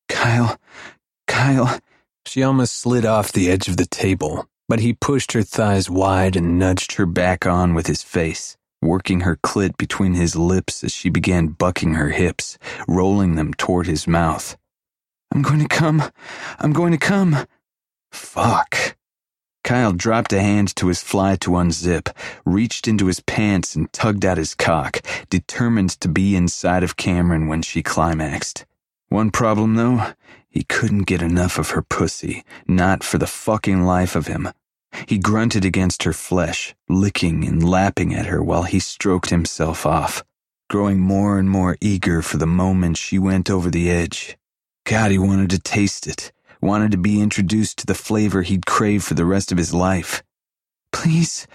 Kyle, 0.08 0.58
Kyle. 1.26 1.78
She 2.26 2.42
almost 2.42 2.74
slid 2.74 3.06
off 3.06 3.32
the 3.32 3.50
edge 3.50 3.68
of 3.68 3.76
the 3.76 3.86
table, 3.86 4.46
but 4.68 4.80
he 4.80 4.92
pushed 4.92 5.32
her 5.32 5.42
thighs 5.42 5.88
wide 5.88 6.36
and 6.36 6.58
nudged 6.58 6.92
her 6.92 7.06
back 7.06 7.46
on 7.46 7.74
with 7.74 7.86
his 7.86 8.02
face, 8.02 8.56
working 8.82 9.20
her 9.20 9.36
clit 9.36 9.76
between 9.78 10.14
his 10.14 10.36
lips 10.36 10.84
as 10.84 10.92
she 10.92 11.08
began 11.08 11.48
bucking 11.48 11.94
her 11.94 12.10
hips, 12.10 12.58
rolling 12.86 13.36
them 13.36 13.54
toward 13.54 13.86
his 13.86 14.06
mouth. 14.06 14.56
I'm 15.32 15.42
going 15.42 15.60
to 15.60 15.68
come. 15.68 16.02
I'm 16.58 16.72
going 16.72 16.92
to 16.92 16.98
come. 16.98 17.46
Fuck. 18.10 18.96
Kyle 19.64 19.92
dropped 19.92 20.32
a 20.32 20.40
hand 20.40 20.74
to 20.76 20.86
his 20.88 21.02
fly 21.02 21.36
to 21.36 21.50
unzip, 21.50 22.08
reached 22.44 22.88
into 22.88 23.06
his 23.06 23.20
pants 23.20 23.76
and 23.76 23.92
tugged 23.92 24.24
out 24.24 24.38
his 24.38 24.54
cock, 24.54 25.00
determined 25.28 25.90
to 26.00 26.08
be 26.08 26.34
inside 26.34 26.82
of 26.82 26.96
Cameron 26.96 27.48
when 27.48 27.60
she 27.60 27.82
climaxed. 27.82 28.64
One 29.08 29.30
problem, 29.30 29.74
though, 29.74 30.12
he 30.48 30.64
couldn't 30.64 31.02
get 31.02 31.20
enough 31.20 31.58
of 31.58 31.70
her 31.70 31.82
pussy, 31.82 32.44
not 32.66 33.04
for 33.04 33.18
the 33.18 33.26
fucking 33.26 33.82
life 33.82 34.16
of 34.16 34.26
him. 34.26 34.48
He 35.06 35.18
grunted 35.18 35.64
against 35.64 36.04
her 36.04 36.12
flesh, 36.12 36.74
licking 36.88 37.44
and 37.44 37.62
lapping 37.62 38.14
at 38.14 38.26
her 38.26 38.42
while 38.42 38.62
he 38.62 38.80
stroked 38.80 39.30
himself 39.30 39.84
off, 39.84 40.24
growing 40.70 40.98
more 40.98 41.38
and 41.38 41.50
more 41.50 41.76
eager 41.80 42.22
for 42.22 42.38
the 42.38 42.46
moment 42.46 42.96
she 42.96 43.18
went 43.18 43.50
over 43.50 43.70
the 43.70 43.90
edge. 43.90 44.38
God, 44.84 45.10
he 45.10 45.18
wanted 45.18 45.50
to 45.50 45.58
taste 45.58 46.06
it, 46.06 46.32
wanted 46.60 46.90
to 46.92 46.98
be 46.98 47.20
introduced 47.20 47.78
to 47.78 47.86
the 47.86 47.94
flavor 47.94 48.42
he'd 48.42 48.66
crave 48.66 49.04
for 49.04 49.14
the 49.14 49.24
rest 49.24 49.52
of 49.52 49.58
his 49.58 49.72
life. 49.72 50.22
Please, 50.92 51.46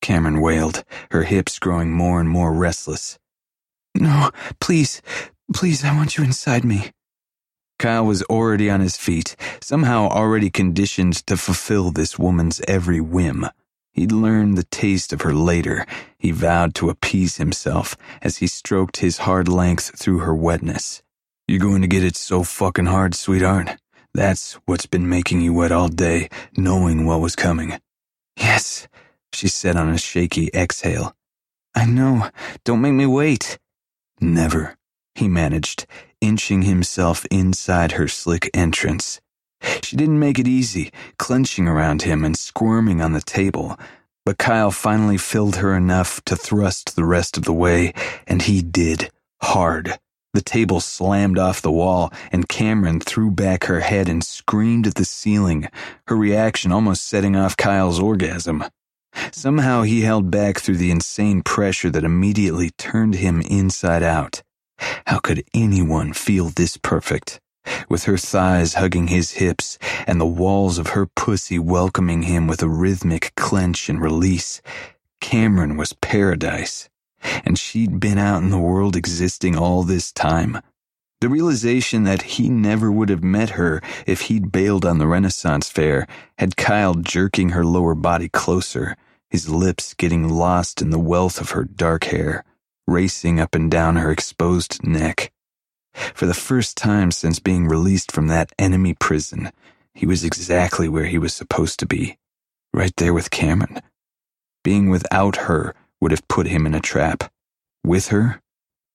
Cameron 0.00 0.40
wailed, 0.40 0.84
her 1.10 1.22
hips 1.22 1.58
growing 1.58 1.90
more 1.90 2.20
and 2.20 2.28
more 2.28 2.52
restless. 2.52 3.18
No, 3.94 4.30
please, 4.60 5.02
please, 5.52 5.84
I 5.84 5.94
want 5.94 6.16
you 6.16 6.24
inside 6.24 6.64
me. 6.64 6.90
Kyle 7.78 8.06
was 8.06 8.22
already 8.24 8.70
on 8.70 8.80
his 8.80 8.96
feet, 8.96 9.34
somehow 9.60 10.08
already 10.08 10.50
conditioned 10.50 11.26
to 11.26 11.36
fulfill 11.36 11.90
this 11.90 12.18
woman's 12.18 12.60
every 12.68 13.00
whim. 13.00 13.46
He'd 13.92 14.12
learn 14.12 14.54
the 14.54 14.62
taste 14.62 15.12
of 15.12 15.22
her 15.22 15.34
later, 15.34 15.84
he 16.16 16.30
vowed 16.30 16.74
to 16.76 16.88
appease 16.88 17.36
himself 17.36 17.96
as 18.22 18.38
he 18.38 18.46
stroked 18.46 18.98
his 18.98 19.18
hard 19.18 19.48
length 19.48 19.98
through 19.98 20.20
her 20.20 20.34
wetness. 20.34 21.02
You're 21.46 21.58
going 21.58 21.82
to 21.82 21.88
get 21.88 22.04
it 22.04 22.16
so 22.16 22.42
fucking 22.44 22.86
hard, 22.86 23.14
sweetheart. 23.14 23.76
That's 24.14 24.54
what's 24.66 24.86
been 24.86 25.08
making 25.08 25.40
you 25.40 25.54
wet 25.54 25.72
all 25.72 25.88
day, 25.88 26.28
knowing 26.56 27.06
what 27.06 27.20
was 27.20 27.34
coming. 27.34 27.80
Yes, 28.36 28.86
she 29.32 29.48
said 29.48 29.76
on 29.76 29.88
a 29.88 29.96
shaky 29.96 30.50
exhale. 30.54 31.16
I 31.74 31.86
know. 31.86 32.28
Don't 32.64 32.82
make 32.82 32.92
me 32.92 33.06
wait. 33.06 33.58
Never, 34.20 34.76
he 35.14 35.28
managed, 35.28 35.86
inching 36.20 36.62
himself 36.62 37.24
inside 37.30 37.92
her 37.92 38.06
slick 38.06 38.50
entrance. 38.52 39.20
She 39.82 39.96
didn't 39.96 40.18
make 40.18 40.38
it 40.38 40.48
easy, 40.48 40.92
clenching 41.18 41.66
around 41.66 42.02
him 42.02 42.24
and 42.24 42.36
squirming 42.36 43.00
on 43.00 43.12
the 43.12 43.20
table, 43.22 43.78
but 44.26 44.38
Kyle 44.38 44.70
finally 44.70 45.16
filled 45.16 45.56
her 45.56 45.74
enough 45.74 46.22
to 46.26 46.36
thrust 46.36 46.96
the 46.96 47.04
rest 47.04 47.36
of 47.38 47.44
the 47.44 47.52
way, 47.52 47.94
and 48.26 48.42
he 48.42 48.60
did, 48.60 49.10
hard. 49.40 49.98
The 50.34 50.42
table 50.42 50.80
slammed 50.80 51.38
off 51.38 51.60
the 51.60 51.70
wall, 51.70 52.10
and 52.30 52.48
Cameron 52.48 53.00
threw 53.00 53.30
back 53.30 53.64
her 53.64 53.80
head 53.80 54.08
and 54.08 54.24
screamed 54.24 54.86
at 54.86 54.94
the 54.94 55.04
ceiling, 55.04 55.68
her 56.06 56.16
reaction 56.16 56.72
almost 56.72 57.06
setting 57.06 57.36
off 57.36 57.56
Kyle's 57.56 58.00
orgasm. 58.00 58.64
Somehow 59.30 59.82
he 59.82 60.02
held 60.02 60.30
back 60.30 60.58
through 60.58 60.78
the 60.78 60.90
insane 60.90 61.42
pressure 61.42 61.90
that 61.90 62.04
immediately 62.04 62.70
turned 62.70 63.16
him 63.16 63.42
inside 63.42 64.02
out. 64.02 64.42
How 65.06 65.18
could 65.18 65.44
anyone 65.52 66.14
feel 66.14 66.48
this 66.48 66.78
perfect? 66.78 67.38
With 67.88 68.04
her 68.04 68.16
thighs 68.16 68.74
hugging 68.74 69.08
his 69.08 69.32
hips 69.32 69.78
and 70.06 70.20
the 70.20 70.26
walls 70.26 70.78
of 70.78 70.88
her 70.88 71.06
pussy 71.06 71.58
welcoming 71.58 72.22
him 72.22 72.46
with 72.46 72.62
a 72.62 72.68
rhythmic 72.68 73.34
clench 73.36 73.88
and 73.88 74.00
release, 74.00 74.62
Cameron 75.20 75.76
was 75.76 75.92
paradise. 75.92 76.88
And 77.44 77.58
she'd 77.58 78.00
been 78.00 78.18
out 78.18 78.42
in 78.42 78.50
the 78.50 78.58
world 78.58 78.96
existing 78.96 79.56
all 79.56 79.82
this 79.82 80.12
time. 80.12 80.60
The 81.20 81.28
realization 81.28 82.04
that 82.04 82.22
he 82.22 82.48
never 82.48 82.90
would 82.90 83.08
have 83.08 83.22
met 83.22 83.50
her 83.50 83.80
if 84.06 84.22
he'd 84.22 84.50
bailed 84.50 84.84
on 84.84 84.98
the 84.98 85.06
Renaissance 85.06 85.68
Fair 85.68 86.06
had 86.38 86.56
Kyle 86.56 86.94
jerking 86.94 87.50
her 87.50 87.64
lower 87.64 87.94
body 87.94 88.28
closer, 88.28 88.96
his 89.30 89.48
lips 89.48 89.94
getting 89.94 90.28
lost 90.28 90.82
in 90.82 90.90
the 90.90 90.98
wealth 90.98 91.40
of 91.40 91.50
her 91.50 91.64
dark 91.64 92.04
hair 92.04 92.44
racing 92.86 93.40
up 93.40 93.54
and 93.54 93.70
down 93.70 93.96
her 93.96 94.10
exposed 94.10 94.84
neck. 94.84 95.32
For 96.14 96.26
the 96.26 96.34
first 96.34 96.76
time 96.76 97.10
since 97.10 97.38
being 97.38 97.68
released 97.68 98.10
from 98.10 98.28
that 98.28 98.52
enemy 98.58 98.94
prison, 98.94 99.50
he 99.94 100.06
was 100.06 100.24
exactly 100.24 100.88
where 100.88 101.04
he 101.04 101.18
was 101.18 101.34
supposed 101.34 101.78
to 101.80 101.86
be, 101.86 102.18
right 102.72 102.94
there 102.96 103.12
with 103.12 103.30
Cameron. 103.30 103.80
Being 104.64 104.88
without 104.90 105.36
her 105.36 105.74
would 106.02 106.10
have 106.10 106.26
put 106.26 106.48
him 106.48 106.66
in 106.66 106.74
a 106.74 106.80
trap. 106.80 107.30
With 107.84 108.08
her, 108.08 108.40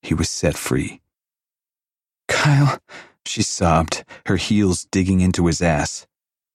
he 0.01 0.13
was 0.13 0.29
set 0.29 0.57
free. 0.57 0.99
Kyle, 2.27 2.79
she 3.25 3.41
sobbed, 3.41 4.03
her 4.25 4.35
heels 4.35 4.85
digging 4.91 5.21
into 5.21 5.47
his 5.47 5.61
ass. 5.61 6.05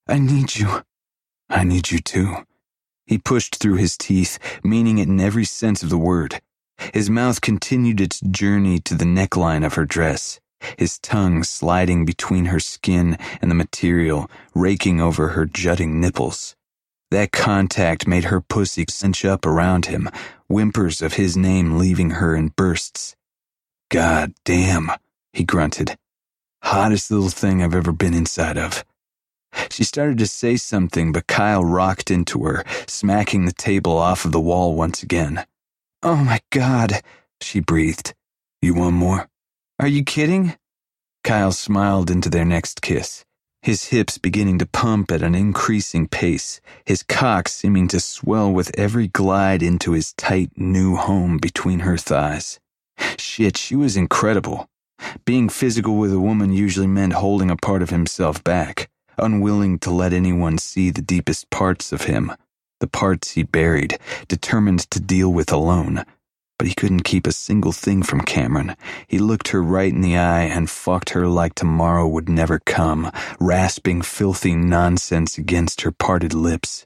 I 0.07 0.19
need 0.19 0.55
you. 0.55 0.83
I 1.49 1.63
need 1.63 1.89
you 1.89 1.97
too. 1.97 2.35
He 3.07 3.17
pushed 3.17 3.55
through 3.55 3.77
his 3.77 3.97
teeth, 3.97 4.37
meaning 4.63 4.99
it 4.99 5.07
in 5.07 5.19
every 5.19 5.43
sense 5.43 5.81
of 5.81 5.89
the 5.89 5.97
word. 5.97 6.39
His 6.93 7.09
mouth 7.09 7.41
continued 7.41 7.99
its 7.99 8.19
journey 8.19 8.79
to 8.81 8.93
the 8.93 9.05
neckline 9.05 9.65
of 9.65 9.73
her 9.73 9.85
dress, 9.85 10.39
his 10.77 10.99
tongue 10.99 11.43
sliding 11.43 12.05
between 12.05 12.45
her 12.45 12.59
skin 12.59 13.17
and 13.41 13.49
the 13.49 13.55
material, 13.55 14.29
raking 14.53 15.01
over 15.01 15.29
her 15.29 15.47
jutting 15.47 15.99
nipples. 15.99 16.55
That 17.13 17.31
contact 17.31 18.07
made 18.07 18.23
her 18.23 18.41
pussy 18.41 18.85
cinch 18.89 19.23
up 19.23 19.45
around 19.45 19.85
him, 19.85 20.09
whimpers 20.47 20.99
of 21.03 21.13
his 21.13 21.37
name 21.37 21.77
leaving 21.77 22.09
her 22.09 22.35
in 22.35 22.47
bursts. 22.47 23.15
God 23.91 24.33
damn, 24.45 24.89
he 25.31 25.43
grunted. 25.43 25.95
Hottest 26.63 27.11
little 27.11 27.29
thing 27.29 27.61
I've 27.61 27.75
ever 27.75 27.91
been 27.91 28.15
inside 28.15 28.57
of. 28.57 28.83
She 29.69 29.83
started 29.83 30.17
to 30.17 30.25
say 30.25 30.57
something, 30.57 31.11
but 31.11 31.27
Kyle 31.27 31.63
rocked 31.63 32.09
into 32.09 32.45
her, 32.45 32.63
smacking 32.87 33.45
the 33.45 33.53
table 33.53 33.95
off 33.95 34.25
of 34.25 34.31
the 34.31 34.41
wall 34.41 34.73
once 34.73 35.03
again. 35.03 35.45
Oh 36.01 36.15
my 36.15 36.39
god, 36.49 37.03
she 37.39 37.59
breathed. 37.59 38.15
You 38.59 38.73
want 38.73 38.95
more? 38.95 39.29
Are 39.77 39.87
you 39.87 40.03
kidding? 40.03 40.55
Kyle 41.23 41.51
smiled 41.51 42.09
into 42.09 42.31
their 42.31 42.43
next 42.43 42.81
kiss, 42.81 43.23
his 43.63 43.85
hips 43.85 44.17
beginning 44.17 44.59
to 44.59 44.65
pump 44.65 45.09
at 45.09 45.21
an 45.21 45.33
increasing 45.33 46.05
pace, 46.05 46.59
his 46.85 47.01
cock 47.01 47.47
seeming 47.47 47.87
to 47.87 47.97
swell 47.97 48.51
with 48.51 48.77
every 48.77 49.07
glide 49.07 49.63
into 49.63 49.93
his 49.93 50.11
tight 50.13 50.51
new 50.57 50.97
home 50.97 51.37
between 51.37 51.79
her 51.79 51.97
thighs. 51.97 52.59
Shit, 53.17 53.55
she 53.55 53.73
was 53.73 53.95
incredible. 53.95 54.67
Being 55.23 55.47
physical 55.47 55.95
with 55.97 56.11
a 56.11 56.19
woman 56.19 56.51
usually 56.51 56.87
meant 56.87 57.13
holding 57.13 57.49
a 57.49 57.55
part 57.55 57.81
of 57.81 57.89
himself 57.89 58.43
back, 58.43 58.89
unwilling 59.17 59.79
to 59.79 59.91
let 59.91 60.11
anyone 60.11 60.57
see 60.57 60.89
the 60.89 61.01
deepest 61.01 61.49
parts 61.49 61.93
of 61.93 62.03
him, 62.03 62.33
the 62.81 62.87
parts 62.87 63.31
he 63.31 63.43
buried, 63.43 63.97
determined 64.27 64.81
to 64.91 64.99
deal 64.99 65.31
with 65.31 65.53
alone. 65.53 66.03
But 66.57 66.67
he 66.67 66.75
couldn't 66.75 67.03
keep 67.03 67.27
a 67.27 67.31
single 67.31 67.71
thing 67.71 68.03
from 68.03 68.21
Cameron. 68.21 68.75
He 69.07 69.19
looked 69.19 69.49
her 69.49 69.61
right 69.61 69.91
in 69.91 70.01
the 70.01 70.17
eye 70.17 70.43
and 70.43 70.69
fucked 70.69 71.11
her 71.11 71.27
like 71.27 71.55
tomorrow 71.55 72.07
would 72.07 72.29
never 72.29 72.59
come, 72.59 73.11
rasping 73.39 74.01
filthy 74.01 74.55
nonsense 74.55 75.37
against 75.37 75.81
her 75.81 75.91
parted 75.91 76.33
lips. 76.33 76.85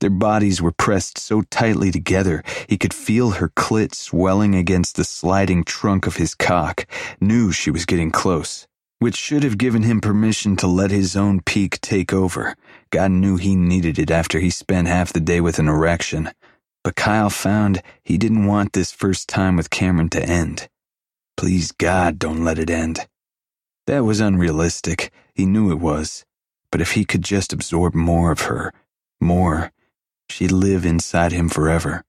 Their 0.00 0.10
bodies 0.10 0.62
were 0.62 0.72
pressed 0.72 1.18
so 1.18 1.42
tightly 1.42 1.90
together 1.90 2.42
he 2.68 2.78
could 2.78 2.94
feel 2.94 3.32
her 3.32 3.48
clit 3.50 3.94
swelling 3.94 4.54
against 4.54 4.96
the 4.96 5.04
sliding 5.04 5.64
trunk 5.64 6.06
of 6.06 6.16
his 6.16 6.34
cock, 6.34 6.86
knew 7.20 7.52
she 7.52 7.70
was 7.70 7.86
getting 7.86 8.10
close, 8.10 8.66
which 9.00 9.16
should 9.16 9.42
have 9.42 9.58
given 9.58 9.82
him 9.82 10.00
permission 10.00 10.56
to 10.56 10.66
let 10.66 10.90
his 10.90 11.16
own 11.16 11.40
peak 11.40 11.80
take 11.80 12.12
over. 12.12 12.56
God 12.90 13.10
knew 13.10 13.36
he 13.36 13.56
needed 13.56 13.98
it 13.98 14.10
after 14.10 14.38
he 14.38 14.50
spent 14.50 14.88
half 14.88 15.12
the 15.12 15.20
day 15.20 15.40
with 15.40 15.58
an 15.58 15.68
erection. 15.68 16.30
But 16.84 16.96
Kyle 16.96 17.30
found 17.30 17.82
he 18.04 18.18
didn't 18.18 18.46
want 18.46 18.74
this 18.74 18.92
first 18.92 19.28
time 19.28 19.56
with 19.56 19.70
Cameron 19.70 20.10
to 20.10 20.22
end. 20.22 20.68
Please 21.36 21.72
God, 21.72 22.18
don't 22.18 22.44
let 22.44 22.58
it 22.58 22.70
end. 22.70 23.06
That 23.86 24.04
was 24.04 24.20
unrealistic. 24.20 25.10
He 25.34 25.46
knew 25.46 25.72
it 25.72 25.80
was. 25.80 26.24
But 26.70 26.80
if 26.80 26.92
he 26.92 27.04
could 27.04 27.22
just 27.22 27.52
absorb 27.52 27.94
more 27.94 28.30
of 28.30 28.42
her, 28.42 28.72
more, 29.20 29.72
she'd 30.28 30.52
live 30.52 30.84
inside 30.84 31.32
him 31.32 31.48
forever. 31.48 32.04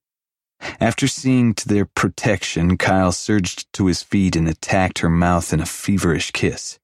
After 0.80 1.08
seeing 1.08 1.54
to 1.56 1.68
their 1.68 1.86
protection, 1.86 2.78
Kyle 2.78 3.12
surged 3.12 3.72
to 3.74 3.88
his 3.88 4.04
feet 4.04 4.36
and 4.36 4.48
attacked 4.48 5.00
her 5.00 5.10
mouth 5.10 5.54
in 5.54 5.60
a 5.60 5.66
feverish 5.66 6.32
kiss. 6.32 6.80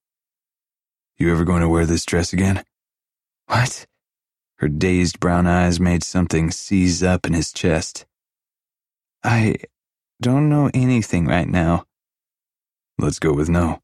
You 1.17 1.32
ever 1.32 1.43
going 1.43 1.62
to 1.62 1.69
wear 1.69 1.86
this 1.86 2.06
dress 2.06 2.34
again? 2.34 2.63
What? 3.47 3.86
Her 4.62 4.67
dazed 4.69 5.19
brown 5.19 5.47
eyes 5.47 5.80
made 5.80 6.04
something 6.04 6.52
seize 6.52 7.02
up 7.02 7.26
in 7.26 7.34
his 7.34 7.52
chest. 7.52 8.06
I 9.24 9.56
don't 10.21 10.50
know 10.50 10.69
anything 10.71 11.26
right 11.26 11.47
now. 11.47 11.86
Let's 13.00 13.17
go 13.17 13.34
with 13.34 13.50
no. 13.50 13.80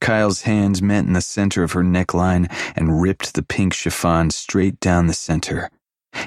Kyle's 0.00 0.42
hands 0.42 0.80
met 0.80 1.04
in 1.04 1.12
the 1.12 1.20
center 1.20 1.62
of 1.62 1.72
her 1.72 1.82
neckline 1.82 2.50
and 2.74 3.02
ripped 3.02 3.34
the 3.34 3.42
pink 3.42 3.74
chiffon 3.74 4.30
straight 4.30 4.80
down 4.80 5.08
the 5.08 5.12
center. 5.12 5.68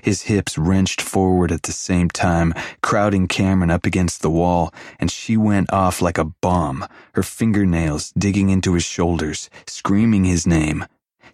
His 0.03 0.23
hips 0.23 0.59
wrenched 0.59 1.01
forward 1.01 1.51
at 1.51 1.63
the 1.63 1.71
same 1.71 2.09
time, 2.09 2.53
crowding 2.83 3.27
Cameron 3.27 3.71
up 3.71 3.87
against 3.87 4.21
the 4.21 4.29
wall, 4.29 4.71
and 4.99 5.09
she 5.09 5.35
went 5.37 5.73
off 5.73 6.03
like 6.03 6.19
a 6.19 6.25
bomb, 6.25 6.85
her 7.15 7.23
fingernails 7.23 8.13
digging 8.15 8.49
into 8.49 8.75
his 8.75 8.83
shoulders, 8.83 9.49
screaming 9.65 10.25
his 10.25 10.45
name. 10.45 10.85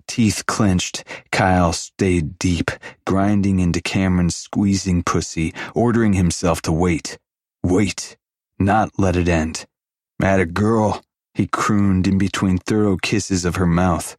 Teeth 0.08 0.46
clenched, 0.46 1.04
Kyle 1.32 1.74
stayed 1.74 2.39
deep, 2.39 2.72
grinding 3.06 3.60
into 3.60 3.82
Cameron's 3.82 4.36
squeezing 4.36 5.04
pussy, 5.04 5.54
ordering 5.76 6.13
himself 6.13 6.62
to 6.63 6.72
wait. 6.72 7.17
Wait. 7.63 8.17
Not 8.60 8.98
let 8.98 9.15
it 9.15 9.28
end. 9.28 9.65
At 10.22 10.39
a 10.39 10.46
girl 10.46 11.04
he 11.34 11.46
crooned 11.46 12.08
in 12.08 12.17
between 12.17 12.58
thorough 12.58 12.98
kisses 12.98 13.46
of 13.46 13.58
her 13.58 13.67
mouth. 13.67 14.17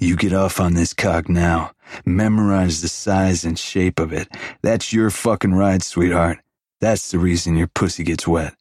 You 0.00 0.16
get 0.16 0.32
off 0.32 0.58
on 0.58 0.74
this 0.74 0.92
cock 0.92 1.28
now. 1.28 1.72
Memorize 2.04 2.82
the 2.82 2.88
size 2.88 3.44
and 3.44 3.58
shape 3.58 4.00
of 4.00 4.12
it. 4.12 4.28
That's 4.62 4.92
your 4.92 5.10
fucking 5.10 5.54
ride, 5.54 5.82
sweetheart. 5.82 6.38
That's 6.80 7.10
the 7.10 7.18
reason 7.18 7.56
your 7.56 7.68
pussy 7.68 8.02
gets 8.02 8.26
wet. 8.26 8.54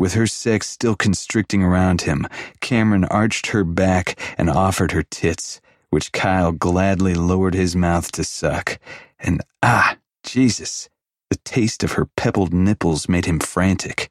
With 0.00 0.14
her 0.14 0.26
sex 0.26 0.66
still 0.66 0.96
constricting 0.96 1.62
around 1.62 2.00
him, 2.00 2.26
Cameron 2.62 3.04
arched 3.04 3.48
her 3.48 3.64
back 3.64 4.18
and 4.38 4.48
offered 4.48 4.92
her 4.92 5.02
tits, 5.02 5.60
which 5.90 6.12
Kyle 6.12 6.52
gladly 6.52 7.12
lowered 7.12 7.52
his 7.52 7.76
mouth 7.76 8.10
to 8.12 8.24
suck. 8.24 8.78
And 9.18 9.42
ah, 9.62 9.98
Jesus, 10.22 10.88
the 11.28 11.36
taste 11.44 11.84
of 11.84 11.92
her 11.92 12.06
pebbled 12.16 12.54
nipples 12.54 13.10
made 13.10 13.26
him 13.26 13.40
frantic. 13.40 14.10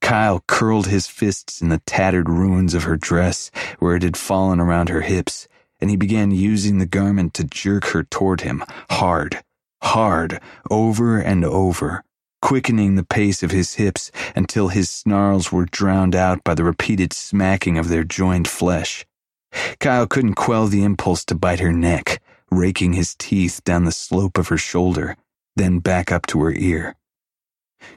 Kyle 0.00 0.42
curled 0.48 0.86
his 0.86 1.06
fists 1.06 1.60
in 1.60 1.68
the 1.68 1.82
tattered 1.84 2.30
ruins 2.30 2.72
of 2.72 2.84
her 2.84 2.96
dress 2.96 3.50
where 3.78 3.94
it 3.94 4.04
had 4.04 4.16
fallen 4.16 4.58
around 4.58 4.88
her 4.88 5.02
hips, 5.02 5.48
and 5.82 5.90
he 5.90 5.96
began 5.96 6.30
using 6.30 6.78
the 6.78 6.86
garment 6.86 7.34
to 7.34 7.44
jerk 7.44 7.88
her 7.88 8.04
toward 8.04 8.40
him, 8.40 8.64
hard, 8.88 9.42
hard, 9.82 10.40
over 10.70 11.18
and 11.18 11.44
over, 11.44 12.05
quickening 12.42 12.94
the 12.94 13.04
pace 13.04 13.42
of 13.42 13.50
his 13.50 13.74
hips 13.74 14.10
until 14.34 14.68
his 14.68 14.90
snarls 14.90 15.50
were 15.50 15.64
drowned 15.64 16.14
out 16.14 16.42
by 16.44 16.54
the 16.54 16.64
repeated 16.64 17.12
smacking 17.12 17.78
of 17.78 17.88
their 17.88 18.04
joined 18.04 18.48
flesh. 18.48 19.06
Kyle 19.80 20.06
couldn't 20.06 20.34
quell 20.34 20.66
the 20.66 20.82
impulse 20.82 21.24
to 21.24 21.34
bite 21.34 21.60
her 21.60 21.72
neck, 21.72 22.22
raking 22.50 22.92
his 22.92 23.14
teeth 23.14 23.62
down 23.64 23.84
the 23.84 23.92
slope 23.92 24.38
of 24.38 24.48
her 24.48 24.58
shoulder, 24.58 25.16
then 25.56 25.78
back 25.78 26.12
up 26.12 26.26
to 26.26 26.40
her 26.42 26.52
ear. 26.52 26.96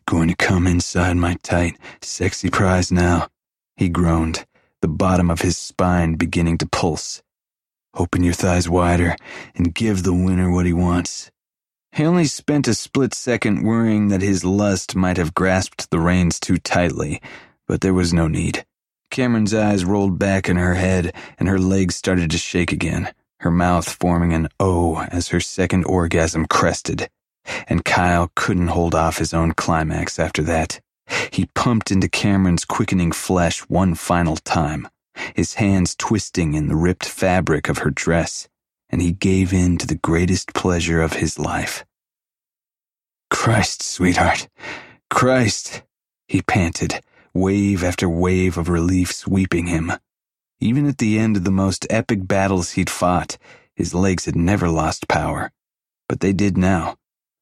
Going 0.05 0.29
to 0.29 0.35
come 0.35 0.67
inside 0.67 1.17
my 1.17 1.35
tight, 1.43 1.77
sexy 2.01 2.49
prize 2.49 2.91
now, 2.91 3.27
he 3.75 3.89
groaned, 3.89 4.45
the 4.81 4.87
bottom 4.87 5.29
of 5.29 5.41
his 5.41 5.57
spine 5.57 6.15
beginning 6.15 6.57
to 6.59 6.67
pulse. 6.67 7.21
Open 7.95 8.23
your 8.23 8.33
thighs 8.33 8.69
wider 8.69 9.15
and 9.55 9.73
give 9.73 10.03
the 10.03 10.13
winner 10.13 10.51
what 10.51 10.65
he 10.65 10.73
wants. 10.73 11.31
He 11.91 12.05
only 12.05 12.25
spent 12.25 12.67
a 12.67 12.73
split 12.73 13.13
second 13.13 13.63
worrying 13.63 14.07
that 14.09 14.21
his 14.21 14.45
lust 14.45 14.95
might 14.95 15.17
have 15.17 15.33
grasped 15.33 15.89
the 15.89 15.99
reins 15.99 16.39
too 16.39 16.57
tightly, 16.57 17.21
but 17.67 17.81
there 17.81 17.93
was 17.93 18.13
no 18.13 18.27
need. 18.27 18.65
Cameron's 19.11 19.53
eyes 19.53 19.85
rolled 19.85 20.19
back 20.19 20.47
in 20.47 20.57
her 20.57 20.75
head 20.75 21.13
and 21.37 21.49
her 21.49 21.59
legs 21.59 21.95
started 21.95 22.31
to 22.31 22.37
shake 22.37 22.71
again, 22.71 23.11
her 23.39 23.51
mouth 23.51 23.89
forming 23.89 24.33
an 24.33 24.47
O 24.59 25.01
as 25.11 25.29
her 25.29 25.39
second 25.39 25.83
orgasm 25.85 26.45
crested 26.45 27.09
and 27.67 27.85
Kyle 27.85 28.31
couldn't 28.35 28.67
hold 28.67 28.95
off 28.95 29.17
his 29.17 29.33
own 29.33 29.53
climax 29.53 30.19
after 30.19 30.41
that. 30.43 30.79
He 31.31 31.49
pumped 31.55 31.91
into 31.91 32.07
Cameron's 32.07 32.65
quickening 32.65 33.11
flesh 33.11 33.61
one 33.61 33.95
final 33.95 34.37
time, 34.37 34.87
his 35.35 35.55
hands 35.55 35.95
twisting 35.95 36.53
in 36.53 36.67
the 36.67 36.75
ripped 36.75 37.05
fabric 37.05 37.69
of 37.69 37.79
her 37.79 37.89
dress, 37.89 38.47
and 38.89 39.01
he 39.01 39.11
gave 39.11 39.53
in 39.53 39.77
to 39.77 39.87
the 39.87 39.95
greatest 39.95 40.53
pleasure 40.53 41.01
of 41.01 41.13
his 41.13 41.37
life. 41.37 41.85
Christ, 43.29 43.83
sweetheart, 43.83 44.47
Christ, 45.09 45.83
he 46.27 46.41
panted, 46.41 47.01
wave 47.33 47.83
after 47.83 48.09
wave 48.09 48.57
of 48.57 48.69
relief 48.69 49.11
sweeping 49.11 49.67
him. 49.67 49.91
Even 50.59 50.87
at 50.87 50.97
the 50.97 51.17
end 51.17 51.37
of 51.37 51.43
the 51.43 51.51
most 51.51 51.87
epic 51.89 52.27
battles 52.27 52.71
he'd 52.71 52.89
fought, 52.89 53.37
his 53.73 53.93
legs 53.93 54.25
had 54.25 54.35
never 54.35 54.67
lost 54.67 55.07
power. 55.07 55.51
But 56.07 56.19
they 56.19 56.33
did 56.33 56.57
now 56.57 56.97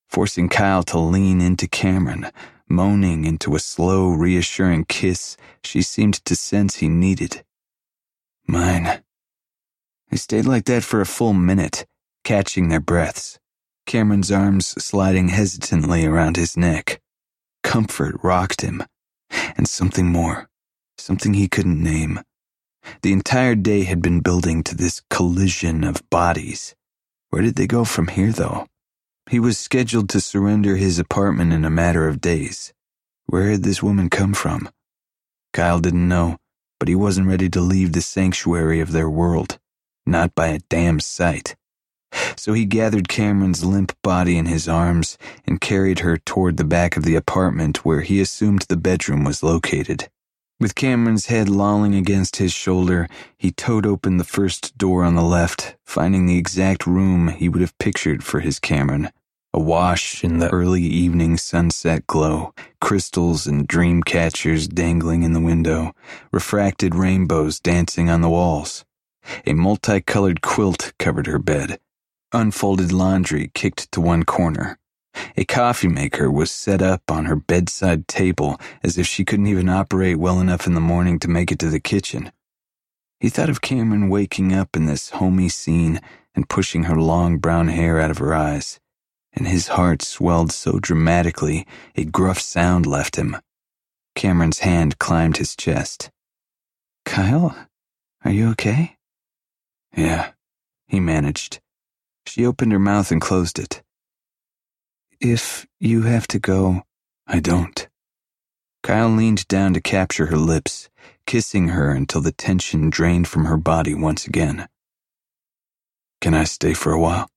forcing 0.07 0.49
Kyle 0.49 0.83
to 0.83 0.97
lean 0.97 1.41
into 1.41 1.67
Cameron, 1.67 2.31
moaning 2.69 3.25
into 3.25 3.55
a 3.55 3.59
slow, 3.59 4.09
reassuring 4.09 4.85
kiss 4.85 5.37
she 5.63 5.81
seemed 5.81 6.25
to 6.25 6.35
sense 6.35 6.77
he 6.77 6.89
needed. 6.89 7.43
Mine. 8.47 9.03
They 10.09 10.17
stayed 10.17 10.45
like 10.45 10.65
that 10.65 10.83
for 10.83 11.01
a 11.01 11.05
full 11.05 11.33
minute, 11.33 11.85
catching 12.23 12.69
their 12.69 12.79
breaths, 12.79 13.39
Cameron's 13.85 14.31
arms 14.31 14.67
sliding 14.83 15.29
hesitantly 15.29 16.05
around 16.05 16.37
his 16.37 16.57
neck. 16.57 17.01
Comfort 17.63 18.15
rocked 18.23 18.61
him, 18.61 18.83
and 19.29 19.67
something 19.67 20.07
more, 20.07 20.49
something 20.97 21.33
he 21.33 21.47
couldn't 21.47 21.81
name. 21.81 22.21
The 23.01 23.11
entire 23.11 23.55
day 23.55 23.83
had 23.83 24.01
been 24.01 24.21
building 24.21 24.63
to 24.63 24.75
this 24.75 25.01
collision 25.09 25.83
of 25.83 26.09
bodies. 26.09 26.75
Where 27.29 27.41
did 27.41 27.55
they 27.55 27.67
go 27.67 27.83
from 27.83 28.07
here, 28.07 28.31
though? 28.31 28.67
He 29.29 29.39
was 29.39 29.57
scheduled 29.57 30.09
to 30.09 30.21
surrender 30.21 30.77
his 30.77 30.99
apartment 30.99 31.51
in 31.51 31.65
a 31.65 31.69
matter 31.69 32.07
of 32.07 32.21
days. 32.21 32.73
Where 33.25 33.51
had 33.51 33.63
this 33.63 33.83
woman 33.83 34.09
come 34.09 34.33
from? 34.33 34.69
Kyle 35.51 35.79
didn't 35.79 36.07
know, 36.07 36.37
but 36.79 36.87
he 36.87 36.95
wasn't 36.95 37.27
ready 37.27 37.49
to 37.49 37.59
leave 37.59 37.91
the 37.91 38.01
sanctuary 38.01 38.79
of 38.79 38.93
their 38.93 39.09
world, 39.09 39.59
not 40.07 40.33
by 40.33 40.47
a 40.47 40.59
damn 40.69 40.99
sight. 40.99 41.55
So 42.37 42.53
he 42.53 42.65
gathered 42.65 43.09
Cameron's 43.09 43.65
limp 43.65 43.95
body 44.01 44.37
in 44.37 44.45
his 44.45 44.67
arms 44.67 45.17
and 45.45 45.61
carried 45.61 45.99
her 45.99 46.17
toward 46.17 46.57
the 46.57 46.63
back 46.63 46.97
of 46.97 47.03
the 47.03 47.15
apartment 47.15 47.85
where 47.85 48.01
he 48.01 48.21
assumed 48.21 48.61
the 48.63 48.77
bedroom 48.77 49.23
was 49.23 49.43
located. 49.43 50.09
With 50.59 50.73
Cameron's 50.73 51.27
head 51.27 51.49
lolling 51.49 51.93
against 51.93 52.37
his 52.37 52.51
shoulder, 52.51 53.07
he 53.37 53.51
towed 53.51 53.85
open 53.85 54.17
the 54.17 54.23
first 54.23 54.77
door 54.77 55.03
on 55.03 55.15
the 55.15 55.21
left, 55.21 55.75
finding 55.85 56.25
the 56.25 56.37
exact 56.37 56.87
room 56.87 57.27
he 57.27 57.49
would 57.49 57.61
have 57.61 57.77
pictured 57.77 58.23
for 58.23 58.39
his 58.39 58.59
Cameron 58.59 59.11
awash 59.57 60.23
in 60.23 60.37
the 60.37 60.49
early 60.49 60.83
evening 60.83 61.35
sunset 61.35 62.05
glow, 62.05 62.53
crystals 62.79 63.47
and 63.47 63.67
dream 63.67 64.03
catchers 64.03 64.67
dangling 64.67 65.23
in 65.23 65.33
the 65.33 65.39
window, 65.39 65.93
refracted 66.31 66.93
rainbows 66.93 67.59
dancing 67.59 68.07
on 68.07 68.21
the 68.21 68.29
walls. 68.29 68.85
A 69.45 69.53
multicolored 69.53 70.41
quilt 70.41 70.93
covered 70.99 71.27
her 71.27 71.39
bed. 71.39 71.79
Unfolded 72.31 72.91
laundry 72.91 73.51
kicked 73.53 73.91
to 73.91 74.01
one 74.01 74.23
corner. 74.23 74.77
A 75.35 75.45
coffee 75.45 75.87
maker 75.87 76.29
was 76.31 76.51
set 76.51 76.81
up 76.81 77.01
on 77.09 77.25
her 77.25 77.35
bedside 77.35 78.07
table 78.07 78.59
as 78.83 78.97
if 78.97 79.07
she 79.07 79.25
couldn't 79.25 79.47
even 79.47 79.69
operate 79.69 80.17
well 80.17 80.39
enough 80.39 80.67
in 80.67 80.73
the 80.73 80.81
morning 80.81 81.19
to 81.19 81.27
make 81.27 81.51
it 81.51 81.59
to 81.59 81.69
the 81.69 81.79
kitchen. 81.79 82.31
He 83.19 83.29
thought 83.29 83.49
of 83.49 83.61
Cameron 83.61 84.09
waking 84.09 84.53
up 84.53 84.75
in 84.75 84.85
this 84.85 85.09
homey 85.11 85.49
scene 85.49 86.01
and 86.35 86.49
pushing 86.49 86.83
her 86.83 86.95
long 86.95 87.37
brown 87.39 87.69
hair 87.69 87.99
out 87.99 88.11
of 88.11 88.19
her 88.19 88.35
eyes, 88.35 88.79
and 89.33 89.47
his 89.47 89.69
heart 89.69 90.01
swelled 90.03 90.51
so 90.51 90.79
dramatically 90.79 91.65
a 91.95 92.03
gruff 92.05 92.39
sound 92.39 92.85
left 92.85 93.15
him. 93.15 93.37
Cameron's 94.15 94.59
hand 94.59 94.99
climbed 94.99 95.37
his 95.37 95.55
chest. 95.55 96.11
Kyle, 97.05 97.55
are 98.23 98.31
you 98.31 98.49
okay? 98.49 98.96
Yeah, 99.95 100.31
he 100.87 100.99
managed. 100.99 101.59
She 102.25 102.45
opened 102.45 102.71
her 102.71 102.79
mouth 102.79 103.11
and 103.11 103.21
closed 103.21 103.59
it. 103.59 103.83
If 105.19 105.65
you 105.79 106.03
have 106.03 106.27
to 106.29 106.39
go, 106.39 106.83
I 107.25 107.39
don't. 107.39 107.87
Kyle 108.83 109.09
leaned 109.09 109.47
down 109.47 109.73
to 109.73 109.81
capture 109.81 110.27
her 110.27 110.37
lips, 110.37 110.89
kissing 111.25 111.69
her 111.69 111.91
until 111.91 112.21
the 112.21 112.31
tension 112.31 112.89
drained 112.89 113.27
from 113.27 113.45
her 113.45 113.57
body 113.57 113.93
once 113.93 114.27
again. 114.27 114.67
Can 116.21 116.33
I 116.33 116.45
stay 116.45 116.73
for 116.73 116.91
a 116.91 116.99
while? 116.99 117.29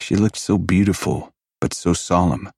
She 0.00 0.16
looked 0.16 0.36
so 0.38 0.58
beautiful, 0.58 1.32
but 1.60 1.74
so 1.74 1.92
solemn. 1.92 2.50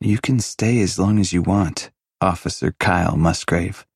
You 0.00 0.18
can 0.18 0.40
stay 0.40 0.80
as 0.80 0.98
long 0.98 1.18
as 1.18 1.32
you 1.32 1.42
want, 1.42 1.90
Officer 2.20 2.74
Kyle 2.78 3.16
Musgrave. 3.16 3.86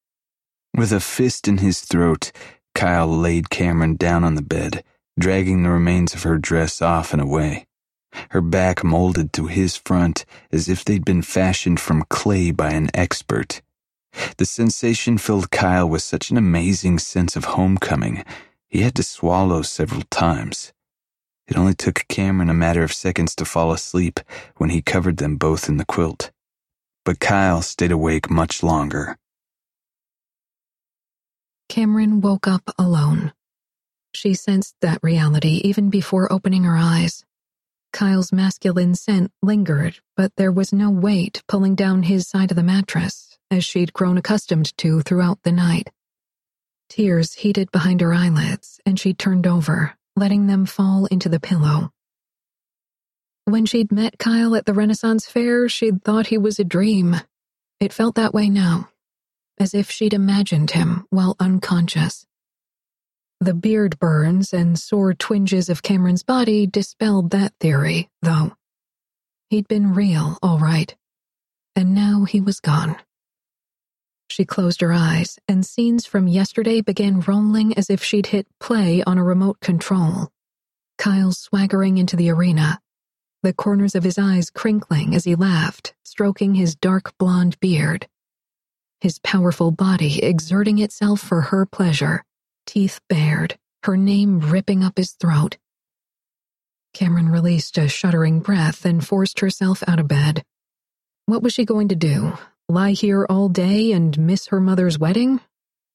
With 0.75 0.93
a 0.93 1.01
fist 1.01 1.49
in 1.49 1.59
his 1.59 1.81
throat, 1.81 2.31
Kyle 2.79 3.09
laid 3.09 3.51
Cameron 3.51 3.97
down 3.97 4.25
on 4.25 4.35
the 4.35 4.43
bed, 4.43 4.85
dragging 5.19 5.63
the 5.63 5.71
remains 5.71 6.15
of 6.15 6.23
her 6.23 6.39
dress 6.39 6.81
off 6.81 7.13
and 7.13 7.21
away 7.21 7.67
her 8.31 8.41
back 8.41 8.85
molded 8.85 9.33
to 9.33 9.47
his 9.47 9.77
front 9.77 10.25
as 10.53 10.69
if 10.69 10.85
they'd 10.85 11.05
been 11.05 11.23
fashioned 11.23 11.81
from 11.81 12.05
clay 12.09 12.51
by 12.51 12.71
an 12.71 12.91
expert. 12.95 13.63
The 14.37 14.47
sensation 14.47 15.19
filled 15.19 15.51
Kyle 15.51 15.89
with 15.89 16.03
such 16.03 16.31
an 16.31 16.37
amazing 16.37 16.99
sense 16.99 17.37
of 17.37 17.45
homecoming, 17.45 18.25
he 18.69 18.83
had 18.83 18.95
to 18.97 19.03
swallow 19.03 19.63
several 19.63 20.03
times. 20.11 20.73
It 21.47 21.57
only 21.57 21.75
took 21.75 22.07
Cameron 22.09 22.51
a 22.51 22.55
matter 22.55 22.83
of 22.83 22.93
seconds 22.93 23.35
to 23.37 23.45
fall 23.45 23.73
asleep 23.73 24.21
when 24.57 24.71
he 24.71 24.83
covered 24.83 25.17
them 25.17 25.37
both 25.37 25.69
in 25.69 25.79
the 25.79 25.87
quilt. 25.87 26.31
But 27.05 27.21
Kyle 27.21 27.63
stayed 27.63 27.93
awake 27.93 28.29
much 28.29 28.63
longer. 28.63 29.17
Cameron 31.69 32.21
woke 32.21 32.49
up 32.49 32.63
alone. 32.79 33.33
She 34.15 34.35
sensed 34.35 34.75
that 34.81 35.01
reality 35.03 35.61
even 35.65 35.91
before 35.91 36.33
opening 36.33 36.65
her 36.65 36.77
eyes. 36.77 37.25
Kyle's 37.93 38.33
masculine 38.33 38.95
scent 38.95 39.31
lingered, 39.43 39.99
but 40.17 40.35
there 40.37 40.53
was 40.53 40.73
no 40.73 40.91
weight 40.91 41.43
pulling 41.47 41.75
down 41.75 42.05
his 42.05 42.27
side 42.27 42.51
of 42.51 42.57
the 42.57 42.63
mattress, 42.63 43.39
as 43.51 43.65
she'd 43.65 43.93
grown 43.93 44.19
accustomed 44.19 44.77
to 44.79 45.03
throughout 45.03 45.43
the 45.43 45.53
night. 45.53 45.91
Tears 46.89 47.35
heated 47.35 47.71
behind 47.71 48.01
her 48.01 48.15
eyelids, 48.15 48.81
and 48.87 48.99
she 48.99 49.13
turned 49.13 49.47
over, 49.47 49.95
letting 50.17 50.47
them 50.47 50.65
fall 50.65 51.07
into 51.07 51.29
the 51.29 51.41
pillow. 51.41 51.91
When 53.45 53.67
she'd 53.67 53.93
met 53.93 54.19
Kyle 54.19 54.55
at 54.55 54.67
the 54.67 54.75
Renaissance 54.75 55.27
Fair, 55.27 55.69
she'd 55.69 56.03
thought 56.03 56.27
he 56.29 56.39
was 56.39 56.59
a 56.59 56.65
dream. 56.65 57.17
It 57.81 57.93
felt 57.93 58.15
that 58.17 58.35
way 58.35 58.49
now, 58.49 58.89
as 59.59 59.75
if 59.75 59.91
she'd 59.91 60.15
imagined 60.15 60.73
him 60.73 61.07
while 61.11 61.37
unconscious. 61.41 62.27
The 63.41 63.55
beard 63.55 63.99
burns 63.99 64.53
and 64.53 64.79
sore 64.79 65.15
twinges 65.15 65.69
of 65.69 65.83
Cameron's 65.83 66.23
body 66.23 66.67
dispelled 66.67 67.31
that 67.31 67.53
theory, 67.61 68.09
though. 68.23 68.57
He'd 69.51 69.69
been 69.69 69.95
real, 69.95 70.39
all 70.43 70.59
right. 70.59 70.95
And 71.77 71.95
now 71.95 72.25
he 72.25 72.41
was 72.41 72.61
gone. 72.61 72.97
She 74.29 74.45
closed 74.45 74.81
her 74.81 74.93
eyes, 74.93 75.39
and 75.49 75.65
scenes 75.65 76.05
from 76.05 76.29
yesterday 76.29 76.81
began 76.81 77.21
rolling 77.21 77.77
as 77.79 77.89
if 77.89 78.03
she'd 78.03 78.27
hit 78.27 78.47
play 78.61 79.03
on 79.05 79.19
a 79.19 79.25
remote 79.25 79.61
control. 79.61 80.31
Kyle 80.99 81.33
swaggering 81.33 81.97
into 81.97 82.17
the 82.17 82.31
arena, 82.31 82.81
the 83.43 83.53
corners 83.53 83.95
of 83.95 84.03
his 84.03 84.19
eyes 84.19 84.51
crinkling 84.51 85.15
as 85.15 85.25
he 85.25 85.37
laughed, 85.37 85.95
stroking 86.05 86.55
his 86.55 86.75
dark 86.75 87.17
blonde 87.19 87.59
beard. 87.61 88.09
His 89.01 89.19
powerful 89.21 89.71
body 89.71 90.23
exerting 90.23 90.79
itself 90.79 91.21
for 91.21 91.41
her 91.43 91.67
pleasure 91.67 92.25
teeth 92.67 93.01
bared, 93.09 93.59
her 93.85 93.97
name 93.97 94.41
ripping 94.41 94.85
up 94.85 94.99
his 94.99 95.13
throat. 95.13 95.57
Cameron 96.93 97.31
released 97.31 97.79
a 97.79 97.89
shuddering 97.89 98.41
breath 98.41 98.85
and 98.85 99.07
forced 99.07 99.41
herself 99.41 99.83
out 99.89 99.99
of 99.99 100.07
bed. 100.07 100.43
What 101.27 101.43
was 101.43 101.55
she 101.55 101.65
going 101.65 101.89
to 101.89 101.97
do? 101.97 102.35
Lie 102.69 102.93
here 102.93 103.27
all 103.29 103.49
day 103.49 103.93
and 103.93 104.19
miss 104.19 104.49
her 104.49 104.61
mother's 104.61 104.99
wedding? 104.99 105.41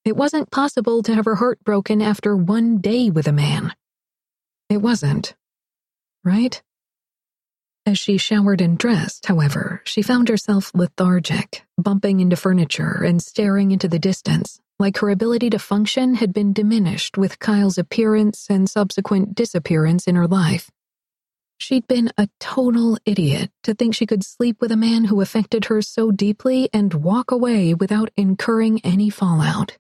It 0.04 0.18
wasn't 0.18 0.52
possible 0.52 1.04
to 1.04 1.13
have 1.13 1.26
her 1.26 1.36
heart 1.36 1.63
broken 1.63 2.02
after 2.02 2.36
one 2.36 2.80
day 2.80 3.10
with 3.10 3.28
a 3.28 3.32
man. 3.32 3.74
It 4.70 4.78
wasn't. 4.78 5.36
Right? 6.24 6.62
As 7.86 8.00
she 8.00 8.17
showered 8.17 8.62
and 8.62 8.78
dressed, 8.78 9.26
however, 9.26 9.82
she 9.84 10.02
found 10.02 10.30
herself 10.30 10.72
lethargic, 10.74 11.65
bumping 11.78 12.22
into 12.22 12.38
furniture 12.38 13.04
and 13.04 13.22
staring 13.22 13.72
into 13.72 13.89
the 13.89 14.00
distance, 14.00 14.62
like 14.80 15.00
her 15.00 15.10
ability 15.10 15.50
to 15.50 15.60
function 15.60 16.15
had 16.15 16.32
been 16.32 16.54
diminished 16.54 17.17
with 17.17 17.39
Kyle's 17.39 17.78
appearance 17.78 18.48
and 18.50 18.69
subsequent 18.69 19.36
disappearance 19.36 20.08
in 20.08 20.15
her 20.15 20.28
life. 20.28 20.72
She'd 21.58 21.86
been 21.86 22.10
a 22.17 22.30
total 22.39 22.98
idiot 23.06 23.52
to 23.63 23.74
think 23.74 23.96
she 23.96 24.06
could 24.06 24.24
sleep 24.24 24.62
with 24.62 24.72
a 24.72 24.78
man 24.78 25.06
who 25.06 25.19
affected 25.19 25.65
her 25.65 25.82
so 25.82 26.10
deeply 26.10 26.69
and 26.72 26.93
walk 26.93 27.32
away 27.32 27.74
without 27.74 28.12
incurring 28.15 28.80
any 28.86 29.10
fallout. 29.10 29.78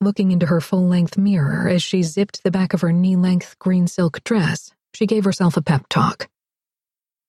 Looking 0.00 0.32
into 0.32 0.46
her 0.46 0.60
full 0.60 0.88
length 0.88 1.16
mirror 1.16 1.68
as 1.68 1.84
she 1.84 2.02
zipped 2.02 2.42
the 2.42 2.50
back 2.50 2.74
of 2.74 2.80
her 2.80 2.92
knee 2.92 3.16
length 3.16 3.56
green 3.60 3.86
silk 3.86 4.24
dress, 4.24 4.72
she 4.92 5.06
gave 5.06 5.24
herself 5.24 5.56
a 5.56 5.62
pep 5.62 5.88
talk. 5.88 6.28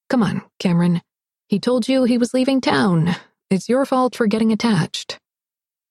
Come 0.09 0.23
on, 0.23 0.41
Cameron. 0.57 1.01
He 1.47 1.59
told 1.59 1.87
you 1.87 2.03
he 2.03 2.17
was 2.17 2.33
leaving 2.33 2.61
town. 2.61 3.15
It's 3.51 3.69
your 3.69 3.85
fault 3.85 4.15
for 4.15 4.25
getting 4.25 4.51
attached. 4.51 5.19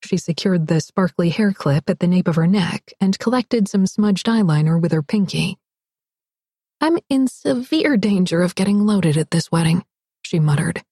She 0.04 0.16
secured 0.16 0.66
the 0.66 0.81
sparkly 0.81 1.31
hair 1.31 1.52
clip 1.52 1.88
at 1.88 2.00
the 2.00 2.07
nape 2.07 2.28
of 2.28 2.37
her 2.37 2.46
neck 2.46 2.92
and 3.00 3.18
collected 3.18 3.68
some 3.68 3.87
smudged 3.87 4.26
eyeliner 4.26 4.81
with 4.81 4.92
her 4.92 5.02
pinky. 5.02 5.57
I'm 6.81 6.98
in 7.09 7.26
severe 7.26 7.96
danger 7.96 8.42
of 8.42 8.54
getting 8.54 8.87
loaded 8.87 9.16
at 9.16 9.31
this 9.31 9.50
wedding, 9.50 9.85
she 10.22 10.38
muttered. 10.38 10.83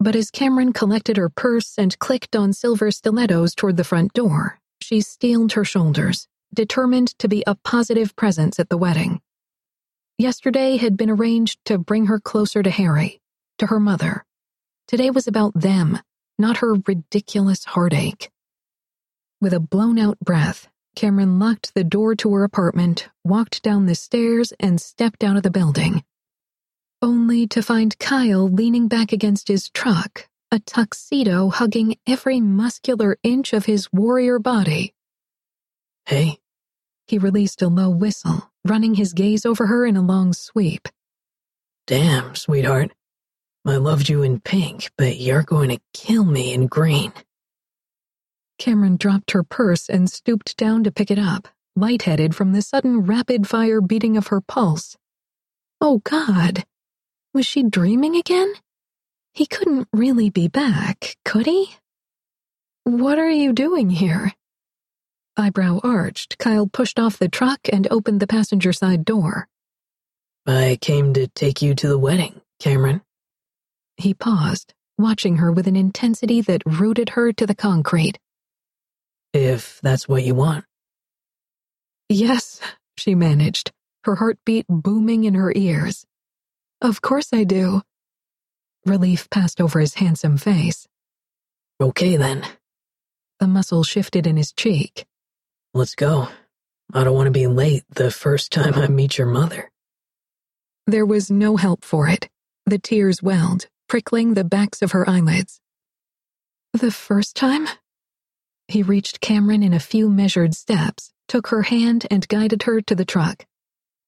But 0.00 0.14
as 0.14 0.30
Cameron 0.30 0.72
collected 0.72 1.16
her 1.16 1.28
purse 1.28 1.76
and 1.78 1.98
clicked 1.98 2.36
on 2.36 2.52
silver 2.52 2.90
stilettos 2.90 3.54
toward 3.54 3.76
the 3.76 3.84
front 3.84 4.12
door, 4.12 4.60
she 4.80 5.00
steeled 5.00 5.52
her 5.52 5.64
shoulders, 5.64 6.28
determined 6.54 7.18
to 7.18 7.28
be 7.28 7.42
a 7.46 7.56
positive 7.56 8.14
presence 8.16 8.58
at 8.58 8.68
the 8.68 8.78
wedding. 8.78 9.20
Yesterday 10.20 10.78
had 10.78 10.96
been 10.96 11.10
arranged 11.10 11.64
to 11.66 11.78
bring 11.78 12.06
her 12.06 12.18
closer 12.18 12.60
to 12.60 12.70
Harry, 12.70 13.20
to 13.58 13.66
her 13.66 13.78
mother. 13.78 14.24
Today 14.88 15.10
was 15.10 15.28
about 15.28 15.54
them, 15.54 16.00
not 16.36 16.56
her 16.56 16.74
ridiculous 16.74 17.64
heartache. 17.64 18.28
With 19.40 19.52
a 19.52 19.60
blown 19.60 19.96
out 19.96 20.18
breath, 20.18 20.66
Cameron 20.96 21.38
locked 21.38 21.72
the 21.72 21.84
door 21.84 22.16
to 22.16 22.34
her 22.34 22.42
apartment, 22.42 23.08
walked 23.22 23.62
down 23.62 23.86
the 23.86 23.94
stairs, 23.94 24.52
and 24.58 24.80
stepped 24.80 25.22
out 25.22 25.36
of 25.36 25.44
the 25.44 25.52
building. 25.52 26.02
Only 27.00 27.46
to 27.46 27.62
find 27.62 27.96
Kyle 28.00 28.48
leaning 28.48 28.88
back 28.88 29.12
against 29.12 29.46
his 29.46 29.70
truck, 29.70 30.28
a 30.50 30.58
tuxedo 30.58 31.48
hugging 31.48 31.94
every 32.08 32.40
muscular 32.40 33.18
inch 33.22 33.52
of 33.52 33.66
his 33.66 33.92
warrior 33.92 34.40
body. 34.40 34.94
Hey. 36.06 36.40
He 37.06 37.18
released 37.18 37.62
a 37.62 37.68
low 37.68 37.88
whistle, 37.88 38.50
running 38.70 38.94
his 38.94 39.12
gaze 39.12 39.44
over 39.46 39.66
her 39.66 39.86
in 39.86 39.96
a 39.96 40.02
long 40.02 40.32
sweep. 40.32 40.88
Damn, 41.86 42.34
sweetheart. 42.34 42.92
I 43.66 43.76
loved 43.76 44.08
you 44.08 44.22
in 44.22 44.40
pink, 44.40 44.90
but 44.96 45.18
you're 45.18 45.42
going 45.42 45.70
to 45.70 45.80
kill 45.92 46.24
me 46.24 46.52
in 46.52 46.66
green. 46.66 47.12
Cameron 48.58 48.96
dropped 48.96 49.32
her 49.32 49.42
purse 49.42 49.88
and 49.88 50.10
stooped 50.10 50.56
down 50.56 50.84
to 50.84 50.90
pick 50.90 51.10
it 51.10 51.18
up, 51.18 51.48
lightheaded 51.76 52.34
from 52.34 52.52
the 52.52 52.62
sudden 52.62 53.02
rapid 53.02 53.46
fire 53.46 53.80
beating 53.80 54.16
of 54.16 54.28
her 54.28 54.40
pulse. 54.40 54.96
Oh, 55.80 56.00
God! 56.04 56.64
Was 57.34 57.46
she 57.46 57.62
dreaming 57.62 58.16
again? 58.16 58.52
He 59.32 59.46
couldn't 59.46 59.88
really 59.92 60.30
be 60.30 60.48
back, 60.48 61.16
could 61.24 61.46
he? 61.46 61.76
What 62.84 63.18
are 63.18 63.30
you 63.30 63.52
doing 63.52 63.90
here? 63.90 64.32
Eyebrow 65.38 65.78
arched, 65.84 66.36
Kyle 66.38 66.66
pushed 66.66 66.98
off 66.98 67.16
the 67.16 67.28
truck 67.28 67.60
and 67.72 67.86
opened 67.92 68.18
the 68.18 68.26
passenger 68.26 68.72
side 68.72 69.04
door. 69.04 69.46
I 70.46 70.78
came 70.80 71.14
to 71.14 71.28
take 71.28 71.62
you 71.62 71.76
to 71.76 71.86
the 71.88 71.98
wedding, 71.98 72.40
Cameron. 72.58 73.02
He 73.96 74.14
paused, 74.14 74.74
watching 74.98 75.36
her 75.36 75.52
with 75.52 75.68
an 75.68 75.76
intensity 75.76 76.40
that 76.40 76.62
rooted 76.66 77.10
her 77.10 77.32
to 77.34 77.46
the 77.46 77.54
concrete. 77.54 78.18
If 79.32 79.78
that's 79.80 80.08
what 80.08 80.24
you 80.24 80.34
want. 80.34 80.64
Yes, 82.08 82.60
she 82.96 83.14
managed, 83.14 83.70
her 84.04 84.16
heartbeat 84.16 84.66
booming 84.68 85.22
in 85.22 85.34
her 85.34 85.52
ears. 85.54 86.04
Of 86.80 87.00
course 87.00 87.28
I 87.32 87.44
do. 87.44 87.82
Relief 88.84 89.30
passed 89.30 89.60
over 89.60 89.78
his 89.78 89.94
handsome 89.94 90.36
face. 90.36 90.88
Okay 91.80 92.16
then, 92.16 92.44
The 93.38 93.46
muscle 93.46 93.84
shifted 93.84 94.26
in 94.26 94.36
his 94.36 94.52
cheek. 94.52 95.04
Let's 95.74 95.94
go. 95.94 96.28
I 96.92 97.04
don't 97.04 97.14
want 97.14 97.26
to 97.26 97.30
be 97.30 97.46
late 97.46 97.84
the 97.90 98.10
first 98.10 98.50
time 98.52 98.74
I 98.74 98.88
meet 98.88 99.18
your 99.18 99.26
mother. 99.26 99.70
There 100.86 101.04
was 101.04 101.30
no 101.30 101.56
help 101.56 101.84
for 101.84 102.08
it. 102.08 102.28
The 102.64 102.78
tears 102.78 103.22
welled, 103.22 103.66
prickling 103.88 104.34
the 104.34 104.44
backs 104.44 104.80
of 104.80 104.92
her 104.92 105.08
eyelids. 105.08 105.60
The 106.72 106.90
first 106.90 107.36
time? 107.36 107.68
He 108.68 108.82
reached 108.82 109.20
Cameron 109.20 109.62
in 109.62 109.72
a 109.72 109.80
few 109.80 110.08
measured 110.08 110.54
steps, 110.54 111.12
took 111.26 111.48
her 111.48 111.62
hand, 111.62 112.06
and 112.10 112.28
guided 112.28 112.62
her 112.64 112.80
to 112.82 112.94
the 112.94 113.04
truck. 113.04 113.44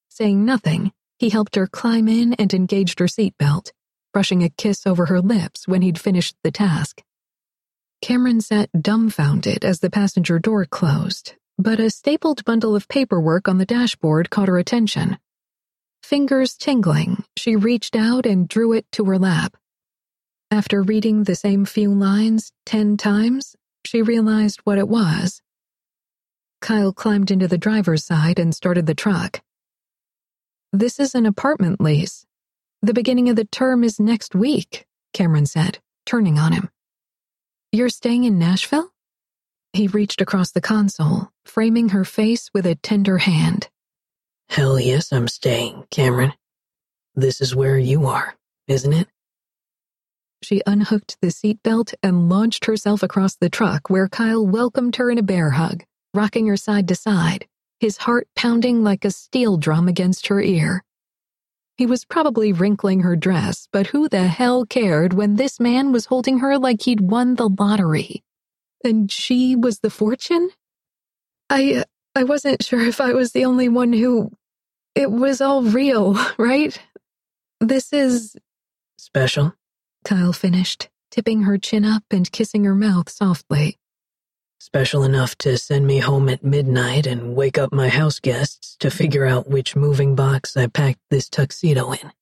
Saying 0.08 0.44
nothing, 0.44 0.92
he 1.18 1.28
helped 1.28 1.56
her 1.56 1.66
climb 1.66 2.08
in 2.08 2.34
and 2.34 2.52
engaged 2.52 2.98
her 2.98 3.06
seatbelt, 3.06 3.72
brushing 4.12 4.42
a 4.42 4.48
kiss 4.48 4.86
over 4.86 5.06
her 5.06 5.20
lips 5.20 5.68
when 5.68 5.82
he'd 5.82 5.98
finished 5.98 6.36
the 6.42 6.50
task. 6.50 7.02
Cameron 8.02 8.40
sat 8.40 8.70
dumbfounded 8.78 9.64
as 9.64 9.80
the 9.80 9.90
passenger 9.90 10.38
door 10.38 10.64
closed, 10.64 11.34
but 11.60 11.78
a 11.78 11.90
stapled 11.90 12.42
bundle 12.46 12.74
of 12.74 12.88
paperwork 12.88 13.46
on 13.46 13.58
the 13.58 13.66
dashboard 13.66 14.30
caught 14.30 14.48
her 14.48 14.56
attention. 14.56 15.18
Fingers 16.02 16.56
tingling, 16.56 17.22
she 17.36 17.54
reached 17.54 17.94
out 17.94 18.24
and 18.24 18.48
drew 18.48 18.72
it 18.72 18.86
to 18.92 19.04
her 19.04 19.18
lap. 19.18 19.56
After 20.50 20.82
reading 20.82 21.24
the 21.24 21.36
same 21.36 21.66
few 21.66 21.92
lines 21.92 22.50
ten 22.64 22.96
times, 22.96 23.56
she 23.84 24.00
realized 24.00 24.60
what 24.64 24.78
it 24.78 24.88
was. 24.88 25.42
Kyle 26.62 26.94
climbed 26.94 27.30
into 27.30 27.46
the 27.46 27.58
driver's 27.58 28.04
side 28.04 28.38
and 28.38 28.54
started 28.54 28.86
the 28.86 28.94
truck. 28.94 29.42
This 30.72 30.98
is 30.98 31.14
an 31.14 31.26
apartment 31.26 31.80
lease. 31.80 32.24
The 32.80 32.94
beginning 32.94 33.28
of 33.28 33.36
the 33.36 33.44
term 33.44 33.84
is 33.84 34.00
next 34.00 34.34
week, 34.34 34.86
Cameron 35.12 35.46
said, 35.46 35.78
turning 36.06 36.38
on 36.38 36.52
him. 36.52 36.70
You're 37.70 37.90
staying 37.90 38.24
in 38.24 38.38
Nashville? 38.38 38.90
He 39.72 39.86
reached 39.86 40.20
across 40.20 40.50
the 40.50 40.60
console, 40.60 41.30
framing 41.44 41.90
her 41.90 42.04
face 42.04 42.50
with 42.52 42.66
a 42.66 42.74
tender 42.74 43.18
hand. 43.18 43.68
Hell 44.48 44.80
yes, 44.80 45.12
I'm 45.12 45.28
staying, 45.28 45.84
Cameron. 45.90 46.32
This 47.14 47.40
is 47.40 47.54
where 47.54 47.78
you 47.78 48.06
are, 48.06 48.34
isn't 48.66 48.92
it? 48.92 49.08
She 50.42 50.60
unhooked 50.66 51.18
the 51.20 51.28
seatbelt 51.28 51.94
and 52.02 52.28
launched 52.28 52.64
herself 52.64 53.02
across 53.02 53.36
the 53.36 53.50
truck 53.50 53.88
where 53.90 54.08
Kyle 54.08 54.44
welcomed 54.44 54.96
her 54.96 55.10
in 55.10 55.18
a 55.18 55.22
bear 55.22 55.50
hug, 55.50 55.84
rocking 56.14 56.46
her 56.48 56.56
side 56.56 56.88
to 56.88 56.94
side, 56.96 57.46
his 57.78 57.98
heart 57.98 58.26
pounding 58.34 58.82
like 58.82 59.04
a 59.04 59.10
steel 59.10 59.56
drum 59.56 59.86
against 59.86 60.26
her 60.28 60.40
ear. 60.40 60.82
He 61.76 61.86
was 61.86 62.04
probably 62.04 62.52
wrinkling 62.52 63.00
her 63.00 63.16
dress, 63.16 63.68
but 63.72 63.88
who 63.88 64.08
the 64.08 64.26
hell 64.26 64.66
cared 64.66 65.12
when 65.12 65.36
this 65.36 65.60
man 65.60 65.92
was 65.92 66.06
holding 66.06 66.40
her 66.40 66.58
like 66.58 66.82
he'd 66.82 67.00
won 67.00 67.36
the 67.36 67.48
lottery? 67.48 68.24
And 68.84 69.10
she 69.10 69.56
was 69.56 69.80
the 69.80 69.90
fortune? 69.90 70.50
I 71.48 71.84
I 72.14 72.24
wasn't 72.24 72.64
sure 72.64 72.80
if 72.80 73.00
I 73.00 73.12
was 73.12 73.32
the 73.32 73.44
only 73.44 73.68
one 73.68 73.92
who 73.92 74.32
it 74.94 75.10
was 75.10 75.40
all 75.40 75.62
real, 75.62 76.18
right? 76.38 76.80
This 77.60 77.92
is 77.92 78.36
Special? 78.98 79.54
Kyle 80.04 80.32
finished, 80.32 80.88
tipping 81.10 81.42
her 81.42 81.58
chin 81.58 81.84
up 81.84 82.04
and 82.10 82.30
kissing 82.30 82.64
her 82.64 82.74
mouth 82.74 83.08
softly. 83.08 83.78
Special 84.58 85.04
enough 85.04 85.36
to 85.38 85.56
send 85.56 85.86
me 85.86 85.98
home 85.98 86.28
at 86.28 86.44
midnight 86.44 87.06
and 87.06 87.34
wake 87.34 87.56
up 87.56 87.72
my 87.72 87.88
house 87.88 88.20
guests 88.20 88.76
to 88.80 88.90
figure 88.90 89.24
out 89.24 89.48
which 89.48 89.74
moving 89.74 90.14
box 90.14 90.54
I 90.56 90.66
packed 90.66 91.00
this 91.10 91.30
tuxedo 91.30 91.92
in. 91.92 92.12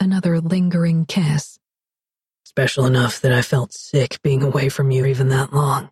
Another 0.00 0.40
lingering 0.40 1.06
kiss. 1.06 1.58
Special 2.56 2.86
enough 2.86 3.20
that 3.22 3.32
I 3.32 3.42
felt 3.42 3.72
sick 3.72 4.22
being 4.22 4.44
away 4.44 4.68
from 4.68 4.92
you 4.92 5.06
even 5.06 5.28
that 5.30 5.52
long. 5.52 5.90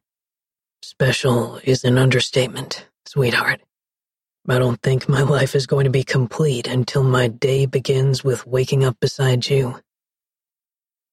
Special 0.80 1.58
is 1.64 1.82
an 1.82 1.98
understatement, 1.98 2.86
sweetheart. 3.04 3.60
I 4.48 4.60
don't 4.60 4.80
think 4.80 5.08
my 5.08 5.22
life 5.22 5.56
is 5.56 5.66
going 5.66 5.86
to 5.86 5.90
be 5.90 6.04
complete 6.04 6.68
until 6.68 7.02
my 7.02 7.26
day 7.26 7.66
begins 7.66 8.22
with 8.22 8.46
waking 8.46 8.84
up 8.84 8.96
beside 9.00 9.50
you. 9.50 9.80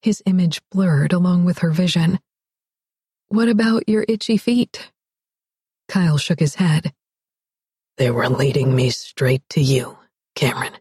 His 0.02 0.22
image 0.24 0.60
blurred 0.70 1.12
along 1.12 1.46
with 1.46 1.58
her 1.58 1.70
vision. 1.70 2.20
What 3.26 3.48
about 3.48 3.88
your 3.88 4.04
itchy 4.06 4.36
feet? 4.36 4.92
Kyle 5.88 6.16
shook 6.16 6.38
his 6.38 6.54
head. 6.54 6.92
They 7.96 8.12
were 8.12 8.28
leading 8.28 8.76
me 8.76 8.90
straight 8.90 9.42
to 9.50 9.60
you, 9.60 9.98
Cameron. 10.36 10.74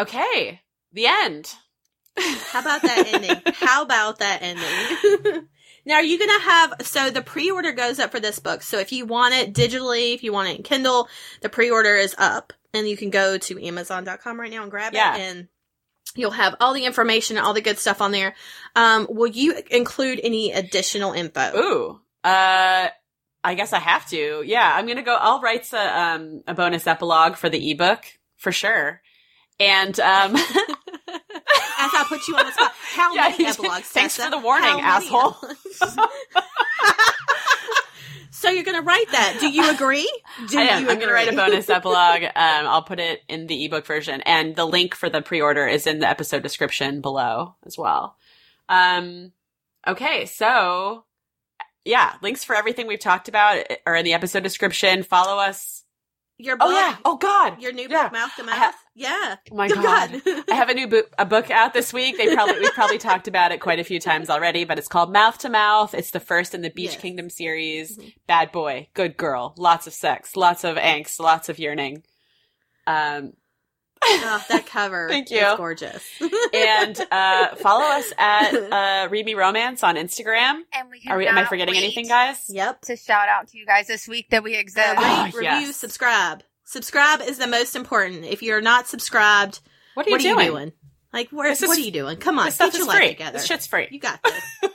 Okay, 0.00 0.60
the 0.92 1.06
end. 1.06 1.52
How 2.18 2.60
about 2.60 2.82
that 2.82 3.06
ending? 3.12 3.40
How 3.54 3.82
about 3.82 4.18
that 4.18 4.40
ending? 4.42 5.46
now, 5.86 5.94
are 5.94 6.02
you 6.02 6.18
going 6.18 6.38
to 6.40 6.44
have, 6.44 6.74
so 6.82 7.10
the 7.10 7.22
pre-order 7.22 7.72
goes 7.72 7.98
up 7.98 8.10
for 8.10 8.20
this 8.20 8.38
book. 8.38 8.62
So 8.62 8.78
if 8.78 8.92
you 8.92 9.06
want 9.06 9.34
it 9.34 9.54
digitally, 9.54 10.14
if 10.14 10.22
you 10.22 10.32
want 10.32 10.48
it 10.48 10.56
in 10.56 10.62
Kindle, 10.62 11.08
the 11.42 11.48
pre-order 11.48 11.94
is 11.96 12.14
up 12.18 12.52
and 12.74 12.88
you 12.88 12.96
can 12.96 13.10
go 13.10 13.38
to 13.38 13.64
amazon.com 13.64 14.38
right 14.40 14.50
now 14.50 14.62
and 14.62 14.70
grab 14.70 14.92
Yeah. 14.94 15.16
it 15.16 15.20
and 15.20 15.48
you'll 16.16 16.30
have 16.32 16.56
all 16.60 16.74
the 16.74 16.84
information, 16.84 17.36
and 17.36 17.46
all 17.46 17.54
the 17.54 17.60
good 17.60 17.78
stuff 17.78 18.00
on 18.00 18.10
there. 18.10 18.34
Um, 18.74 19.06
will 19.08 19.28
you 19.30 19.60
include 19.70 20.20
any 20.22 20.52
additional 20.52 21.12
info? 21.12 21.52
Ooh. 21.56 22.00
Uh 22.24 22.88
I 23.42 23.54
guess 23.54 23.72
I 23.72 23.78
have 23.78 24.06
to. 24.10 24.42
Yeah, 24.44 24.70
I'm 24.74 24.86
gonna 24.86 25.02
go 25.02 25.16
I'll 25.18 25.40
write 25.40 25.72
a 25.72 26.00
um 26.00 26.42
a 26.46 26.52
bonus 26.54 26.86
epilogue 26.86 27.36
for 27.36 27.48
the 27.48 27.70
ebook 27.70 28.04
for 28.36 28.52
sure. 28.52 29.00
And 29.60 29.98
um 30.00 30.36
As 30.36 31.90
I 31.94 32.04
put 32.08 32.26
you 32.28 32.36
on 32.36 32.46
the 32.46 32.52
spot, 32.52 32.72
how 32.94 33.14
Yeah, 33.14 33.28
many 33.30 33.46
epilogues? 33.46 33.86
thanks 33.88 34.16
Tessa? 34.16 34.24
for 34.24 34.30
the 34.30 34.38
warning, 34.38 34.80
asshole. 34.80 35.36
so 38.30 38.50
you're 38.50 38.64
going 38.64 38.76
to 38.76 38.82
write 38.82 39.10
that? 39.12 39.38
Do 39.40 39.48
you 39.50 39.70
agree? 39.70 40.10
Do 40.48 40.58
I 40.58 40.62
am. 40.64 40.84
you 40.84 40.90
I'm 40.90 40.96
going 40.96 41.08
to 41.08 41.14
write 41.14 41.32
a 41.32 41.36
bonus 41.36 41.68
epilogue. 41.70 42.22
Um, 42.22 42.30
I'll 42.36 42.82
put 42.82 43.00
it 43.00 43.20
in 43.28 43.46
the 43.46 43.64
ebook 43.64 43.86
version, 43.86 44.20
and 44.22 44.54
the 44.56 44.64
link 44.66 44.94
for 44.94 45.08
the 45.08 45.22
pre-order 45.22 45.66
is 45.66 45.86
in 45.86 46.00
the 46.00 46.08
episode 46.08 46.42
description 46.42 47.00
below 47.00 47.54
as 47.66 47.76
well. 47.78 48.16
Um, 48.68 49.32
okay, 49.86 50.26
so 50.26 51.04
yeah, 51.84 52.14
links 52.22 52.44
for 52.44 52.54
everything 52.54 52.86
we've 52.86 53.00
talked 53.00 53.28
about 53.28 53.64
are 53.86 53.96
in 53.96 54.04
the 54.04 54.12
episode 54.12 54.42
description. 54.42 55.02
Follow 55.02 55.38
us. 55.38 55.84
Your 56.42 56.56
book, 56.56 56.68
Oh 56.68 56.72
yeah. 56.72 56.96
Oh 57.04 57.16
God. 57.16 57.60
your 57.60 57.72
new 57.72 57.86
Yeah. 57.88 58.04
book, 58.04 58.12
Mouth 58.12 58.30
to 58.36 58.42
Mouth. 58.44 58.54
ha- 58.56 58.74
yeah. 58.94 59.36
Oh 59.52 59.56
my 59.56 59.68
god. 59.68 60.22
God. 60.24 60.44
I 60.50 60.54
have 60.54 60.68
a 60.68 60.74
new 60.74 60.88
book, 60.88 61.12
a 61.18 61.24
book 61.26 61.50
out 61.50 61.72
this 61.74 61.92
week. 61.92 62.16
They 62.16 62.34
probably 62.34 62.60
we've 62.60 62.72
probably 62.74 62.98
talked 62.98 63.28
about 63.28 63.52
it 63.52 63.60
quite 63.60 63.78
a 63.78 63.84
few 63.84 64.00
times 64.00 64.30
already, 64.30 64.64
but 64.64 64.78
it's 64.78 64.88
called 64.88 65.12
Mouth 65.12 65.38
to 65.38 65.48
Mouth. 65.50 65.94
It's 65.94 66.10
the 66.10 66.20
first 66.20 66.54
in 66.54 66.62
the 66.62 66.70
Beach 66.70 66.92
Yes. 66.92 67.00
Kingdom 67.00 67.30
series. 67.30 67.98
Mhm. 67.98 68.14
Bad 68.26 68.52
boy, 68.52 68.88
good 68.94 69.16
girl, 69.16 69.54
lots 69.58 69.86
of 69.86 69.92
sex, 69.92 70.36
lots 70.36 70.64
of 70.64 70.76
angst, 70.76 71.20
lots 71.20 71.48
of 71.48 71.58
yearning. 71.58 72.02
Um, 72.86 73.34
Oh, 74.02 74.44
that 74.48 74.66
cover. 74.66 75.08
Thank 75.10 75.26
is 75.26 75.32
you. 75.32 75.56
gorgeous. 75.56 76.02
and 76.54 76.98
uh, 77.10 77.54
follow 77.56 77.84
us 77.84 78.12
at 78.18 78.54
uh, 79.06 79.08
Read 79.10 79.26
Me 79.26 79.34
Romance 79.34 79.82
on 79.82 79.96
Instagram. 79.96 80.60
And 80.72 80.90
we 80.90 81.02
Are 81.08 81.16
we? 81.18 81.26
Am 81.26 81.36
I 81.38 81.44
forgetting 81.44 81.76
anything, 81.76 82.08
guys? 82.08 82.46
yep. 82.48 82.80
To 82.82 82.96
shout 82.96 83.28
out 83.28 83.48
to 83.48 83.58
you 83.58 83.66
guys 83.66 83.86
this 83.86 84.08
week 84.08 84.30
that 84.30 84.42
we 84.42 84.56
exist. 84.56 84.88
Uh, 84.96 85.00
Oh, 85.00 85.24
review, 85.26 85.42
yes. 85.42 85.76
subscribe. 85.76 86.42
Subscribe 86.64 87.20
is 87.22 87.38
the 87.38 87.46
most 87.46 87.76
important. 87.76 88.24
If 88.24 88.42
you're 88.42 88.60
not 88.60 88.86
subscribed, 88.86 89.60
What 89.94 90.06
are 90.06 90.10
you 90.10 90.14
what 90.14 90.20
are 90.20 90.22
doing? 90.34 90.46
you 90.46 90.50
doing? 90.52 90.72
Like, 91.12 91.30
where, 91.30 91.50
This 91.50 91.62
is- 91.62 91.68
what 91.68 91.76
are 91.78 91.82
you 91.82 91.90
doing? 91.90 92.16
Come 92.18 92.38
on, 92.38 92.46
This 92.46 92.54
stuff 92.54 92.72
get 92.72 92.78
your 92.78 92.86
life 92.86 92.98
free. 92.98 93.08
together. 93.08 93.32
This 93.38 93.46
shit's 93.46 93.66
free. 93.66 93.88
You 93.90 93.98
got 94.00 94.22
this. 94.22 94.44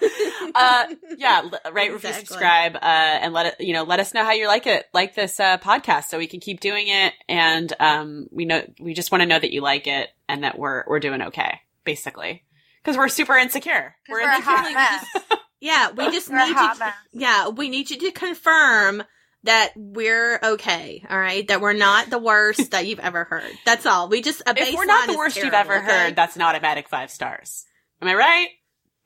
uh 0.54 0.86
yeah 1.16 1.42
l- 1.44 1.72
rate 1.72 1.92
review 1.92 2.12
subscribe 2.12 2.76
uh 2.76 2.78
and 2.82 3.32
let 3.32 3.46
it 3.46 3.56
you 3.60 3.72
know 3.72 3.82
let 3.84 4.00
us 4.00 4.14
know 4.14 4.24
how 4.24 4.32
you 4.32 4.46
like 4.46 4.66
it 4.66 4.86
like 4.92 5.14
this 5.14 5.38
uh 5.40 5.58
podcast 5.58 6.04
so 6.04 6.18
we 6.18 6.26
can 6.26 6.40
keep 6.40 6.60
doing 6.60 6.86
it 6.88 7.12
and 7.28 7.72
um 7.80 8.26
we 8.30 8.44
know 8.44 8.62
we 8.80 8.94
just 8.94 9.10
want 9.12 9.20
to 9.22 9.26
know 9.26 9.38
that 9.38 9.52
you 9.52 9.60
like 9.60 9.86
it 9.86 10.08
and 10.28 10.44
that 10.44 10.58
we're 10.58 10.84
we're 10.86 11.00
doing 11.00 11.22
okay 11.22 11.60
basically 11.84 12.44
because 12.82 12.96
we're 12.96 13.08
super 13.08 13.36
insecure 13.36 13.94
we're 14.08 14.20
a 14.20 14.34
insecure 14.36 14.56
hot 14.56 14.72
mess. 14.74 15.22
Yeah, 15.60 15.90
we 15.90 16.08
just 16.12 16.30
We're 16.30 16.38
a 16.38 16.46
need 16.46 16.54
you. 16.54 16.78
mess. 16.78 16.94
Yeah, 17.12 17.48
we 17.48 17.68
need 17.68 17.90
you 17.90 17.98
to 17.98 18.12
confirm 18.12 19.02
that 19.42 19.72
we're 19.76 20.38
okay. 20.40 21.04
All 21.10 21.18
right, 21.18 21.46
that 21.48 21.60
we're 21.60 21.72
not 21.72 22.10
the 22.10 22.18
worst 22.20 22.70
that 22.70 22.86
you've 22.86 23.00
ever 23.00 23.24
heard. 23.24 23.52
That's 23.64 23.84
all. 23.84 24.08
We 24.08 24.20
just 24.22 24.40
a 24.46 24.54
if 24.56 24.74
we're 24.74 24.84
not 24.84 25.08
the 25.08 25.16
worst 25.16 25.36
you've 25.36 25.52
ever 25.52 25.78
okay? 25.78 25.84
heard 25.84 26.16
that's 26.16 26.36
an 26.36 26.42
automatic 26.42 26.88
five 26.88 27.10
stars 27.10 27.64
am 28.00 28.08
i 28.08 28.14
right 28.14 28.48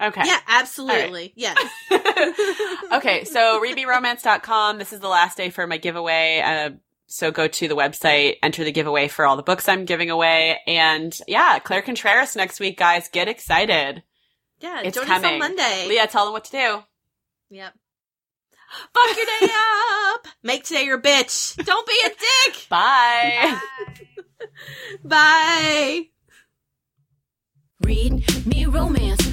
okay 0.02 0.22
Yeah, 0.24 0.38
absolutely. 0.48 1.32
Yes. 1.36 1.58
okay, 2.92 3.24
so 3.24 3.62
readmeromance.com. 3.62 4.78
This 4.78 4.92
is 4.92 5.00
the 5.00 5.08
last 5.08 5.36
day 5.36 5.50
for 5.50 5.66
my 5.66 5.76
giveaway. 5.78 6.42
Uh, 6.44 6.70
so 7.06 7.30
go 7.30 7.46
to 7.46 7.68
the 7.68 7.76
website, 7.76 8.36
enter 8.42 8.64
the 8.64 8.72
giveaway 8.72 9.08
for 9.08 9.26
all 9.26 9.36
the 9.36 9.42
books 9.42 9.68
I'm 9.68 9.84
giving 9.84 10.10
away. 10.10 10.58
And 10.66 11.16
yeah, 11.28 11.58
Claire 11.58 11.82
Contreras 11.82 12.36
next 12.36 12.58
week, 12.60 12.78
guys. 12.78 13.08
Get 13.08 13.28
excited. 13.28 14.02
Yeah, 14.60 14.80
It's 14.84 14.96
join 14.96 15.04
us 15.04 15.10
coming. 15.20 15.32
on 15.34 15.38
Monday. 15.38 15.86
Leah, 15.88 16.06
tell 16.06 16.24
them 16.24 16.32
what 16.32 16.44
to 16.46 16.50
do. 16.52 16.82
Yep. 17.50 17.74
Fuck 18.94 19.16
your 19.16 19.26
day 19.26 19.52
up. 20.14 20.26
Make 20.42 20.64
today 20.64 20.84
your 20.84 20.98
bitch. 21.00 21.62
Don't 21.62 21.86
be 21.86 22.00
a 22.06 22.08
dick. 22.08 22.66
Bye. 22.70 23.60
Bye. 25.04 26.02
Read 27.84 28.46
me 28.46 28.64
romance 28.64 29.21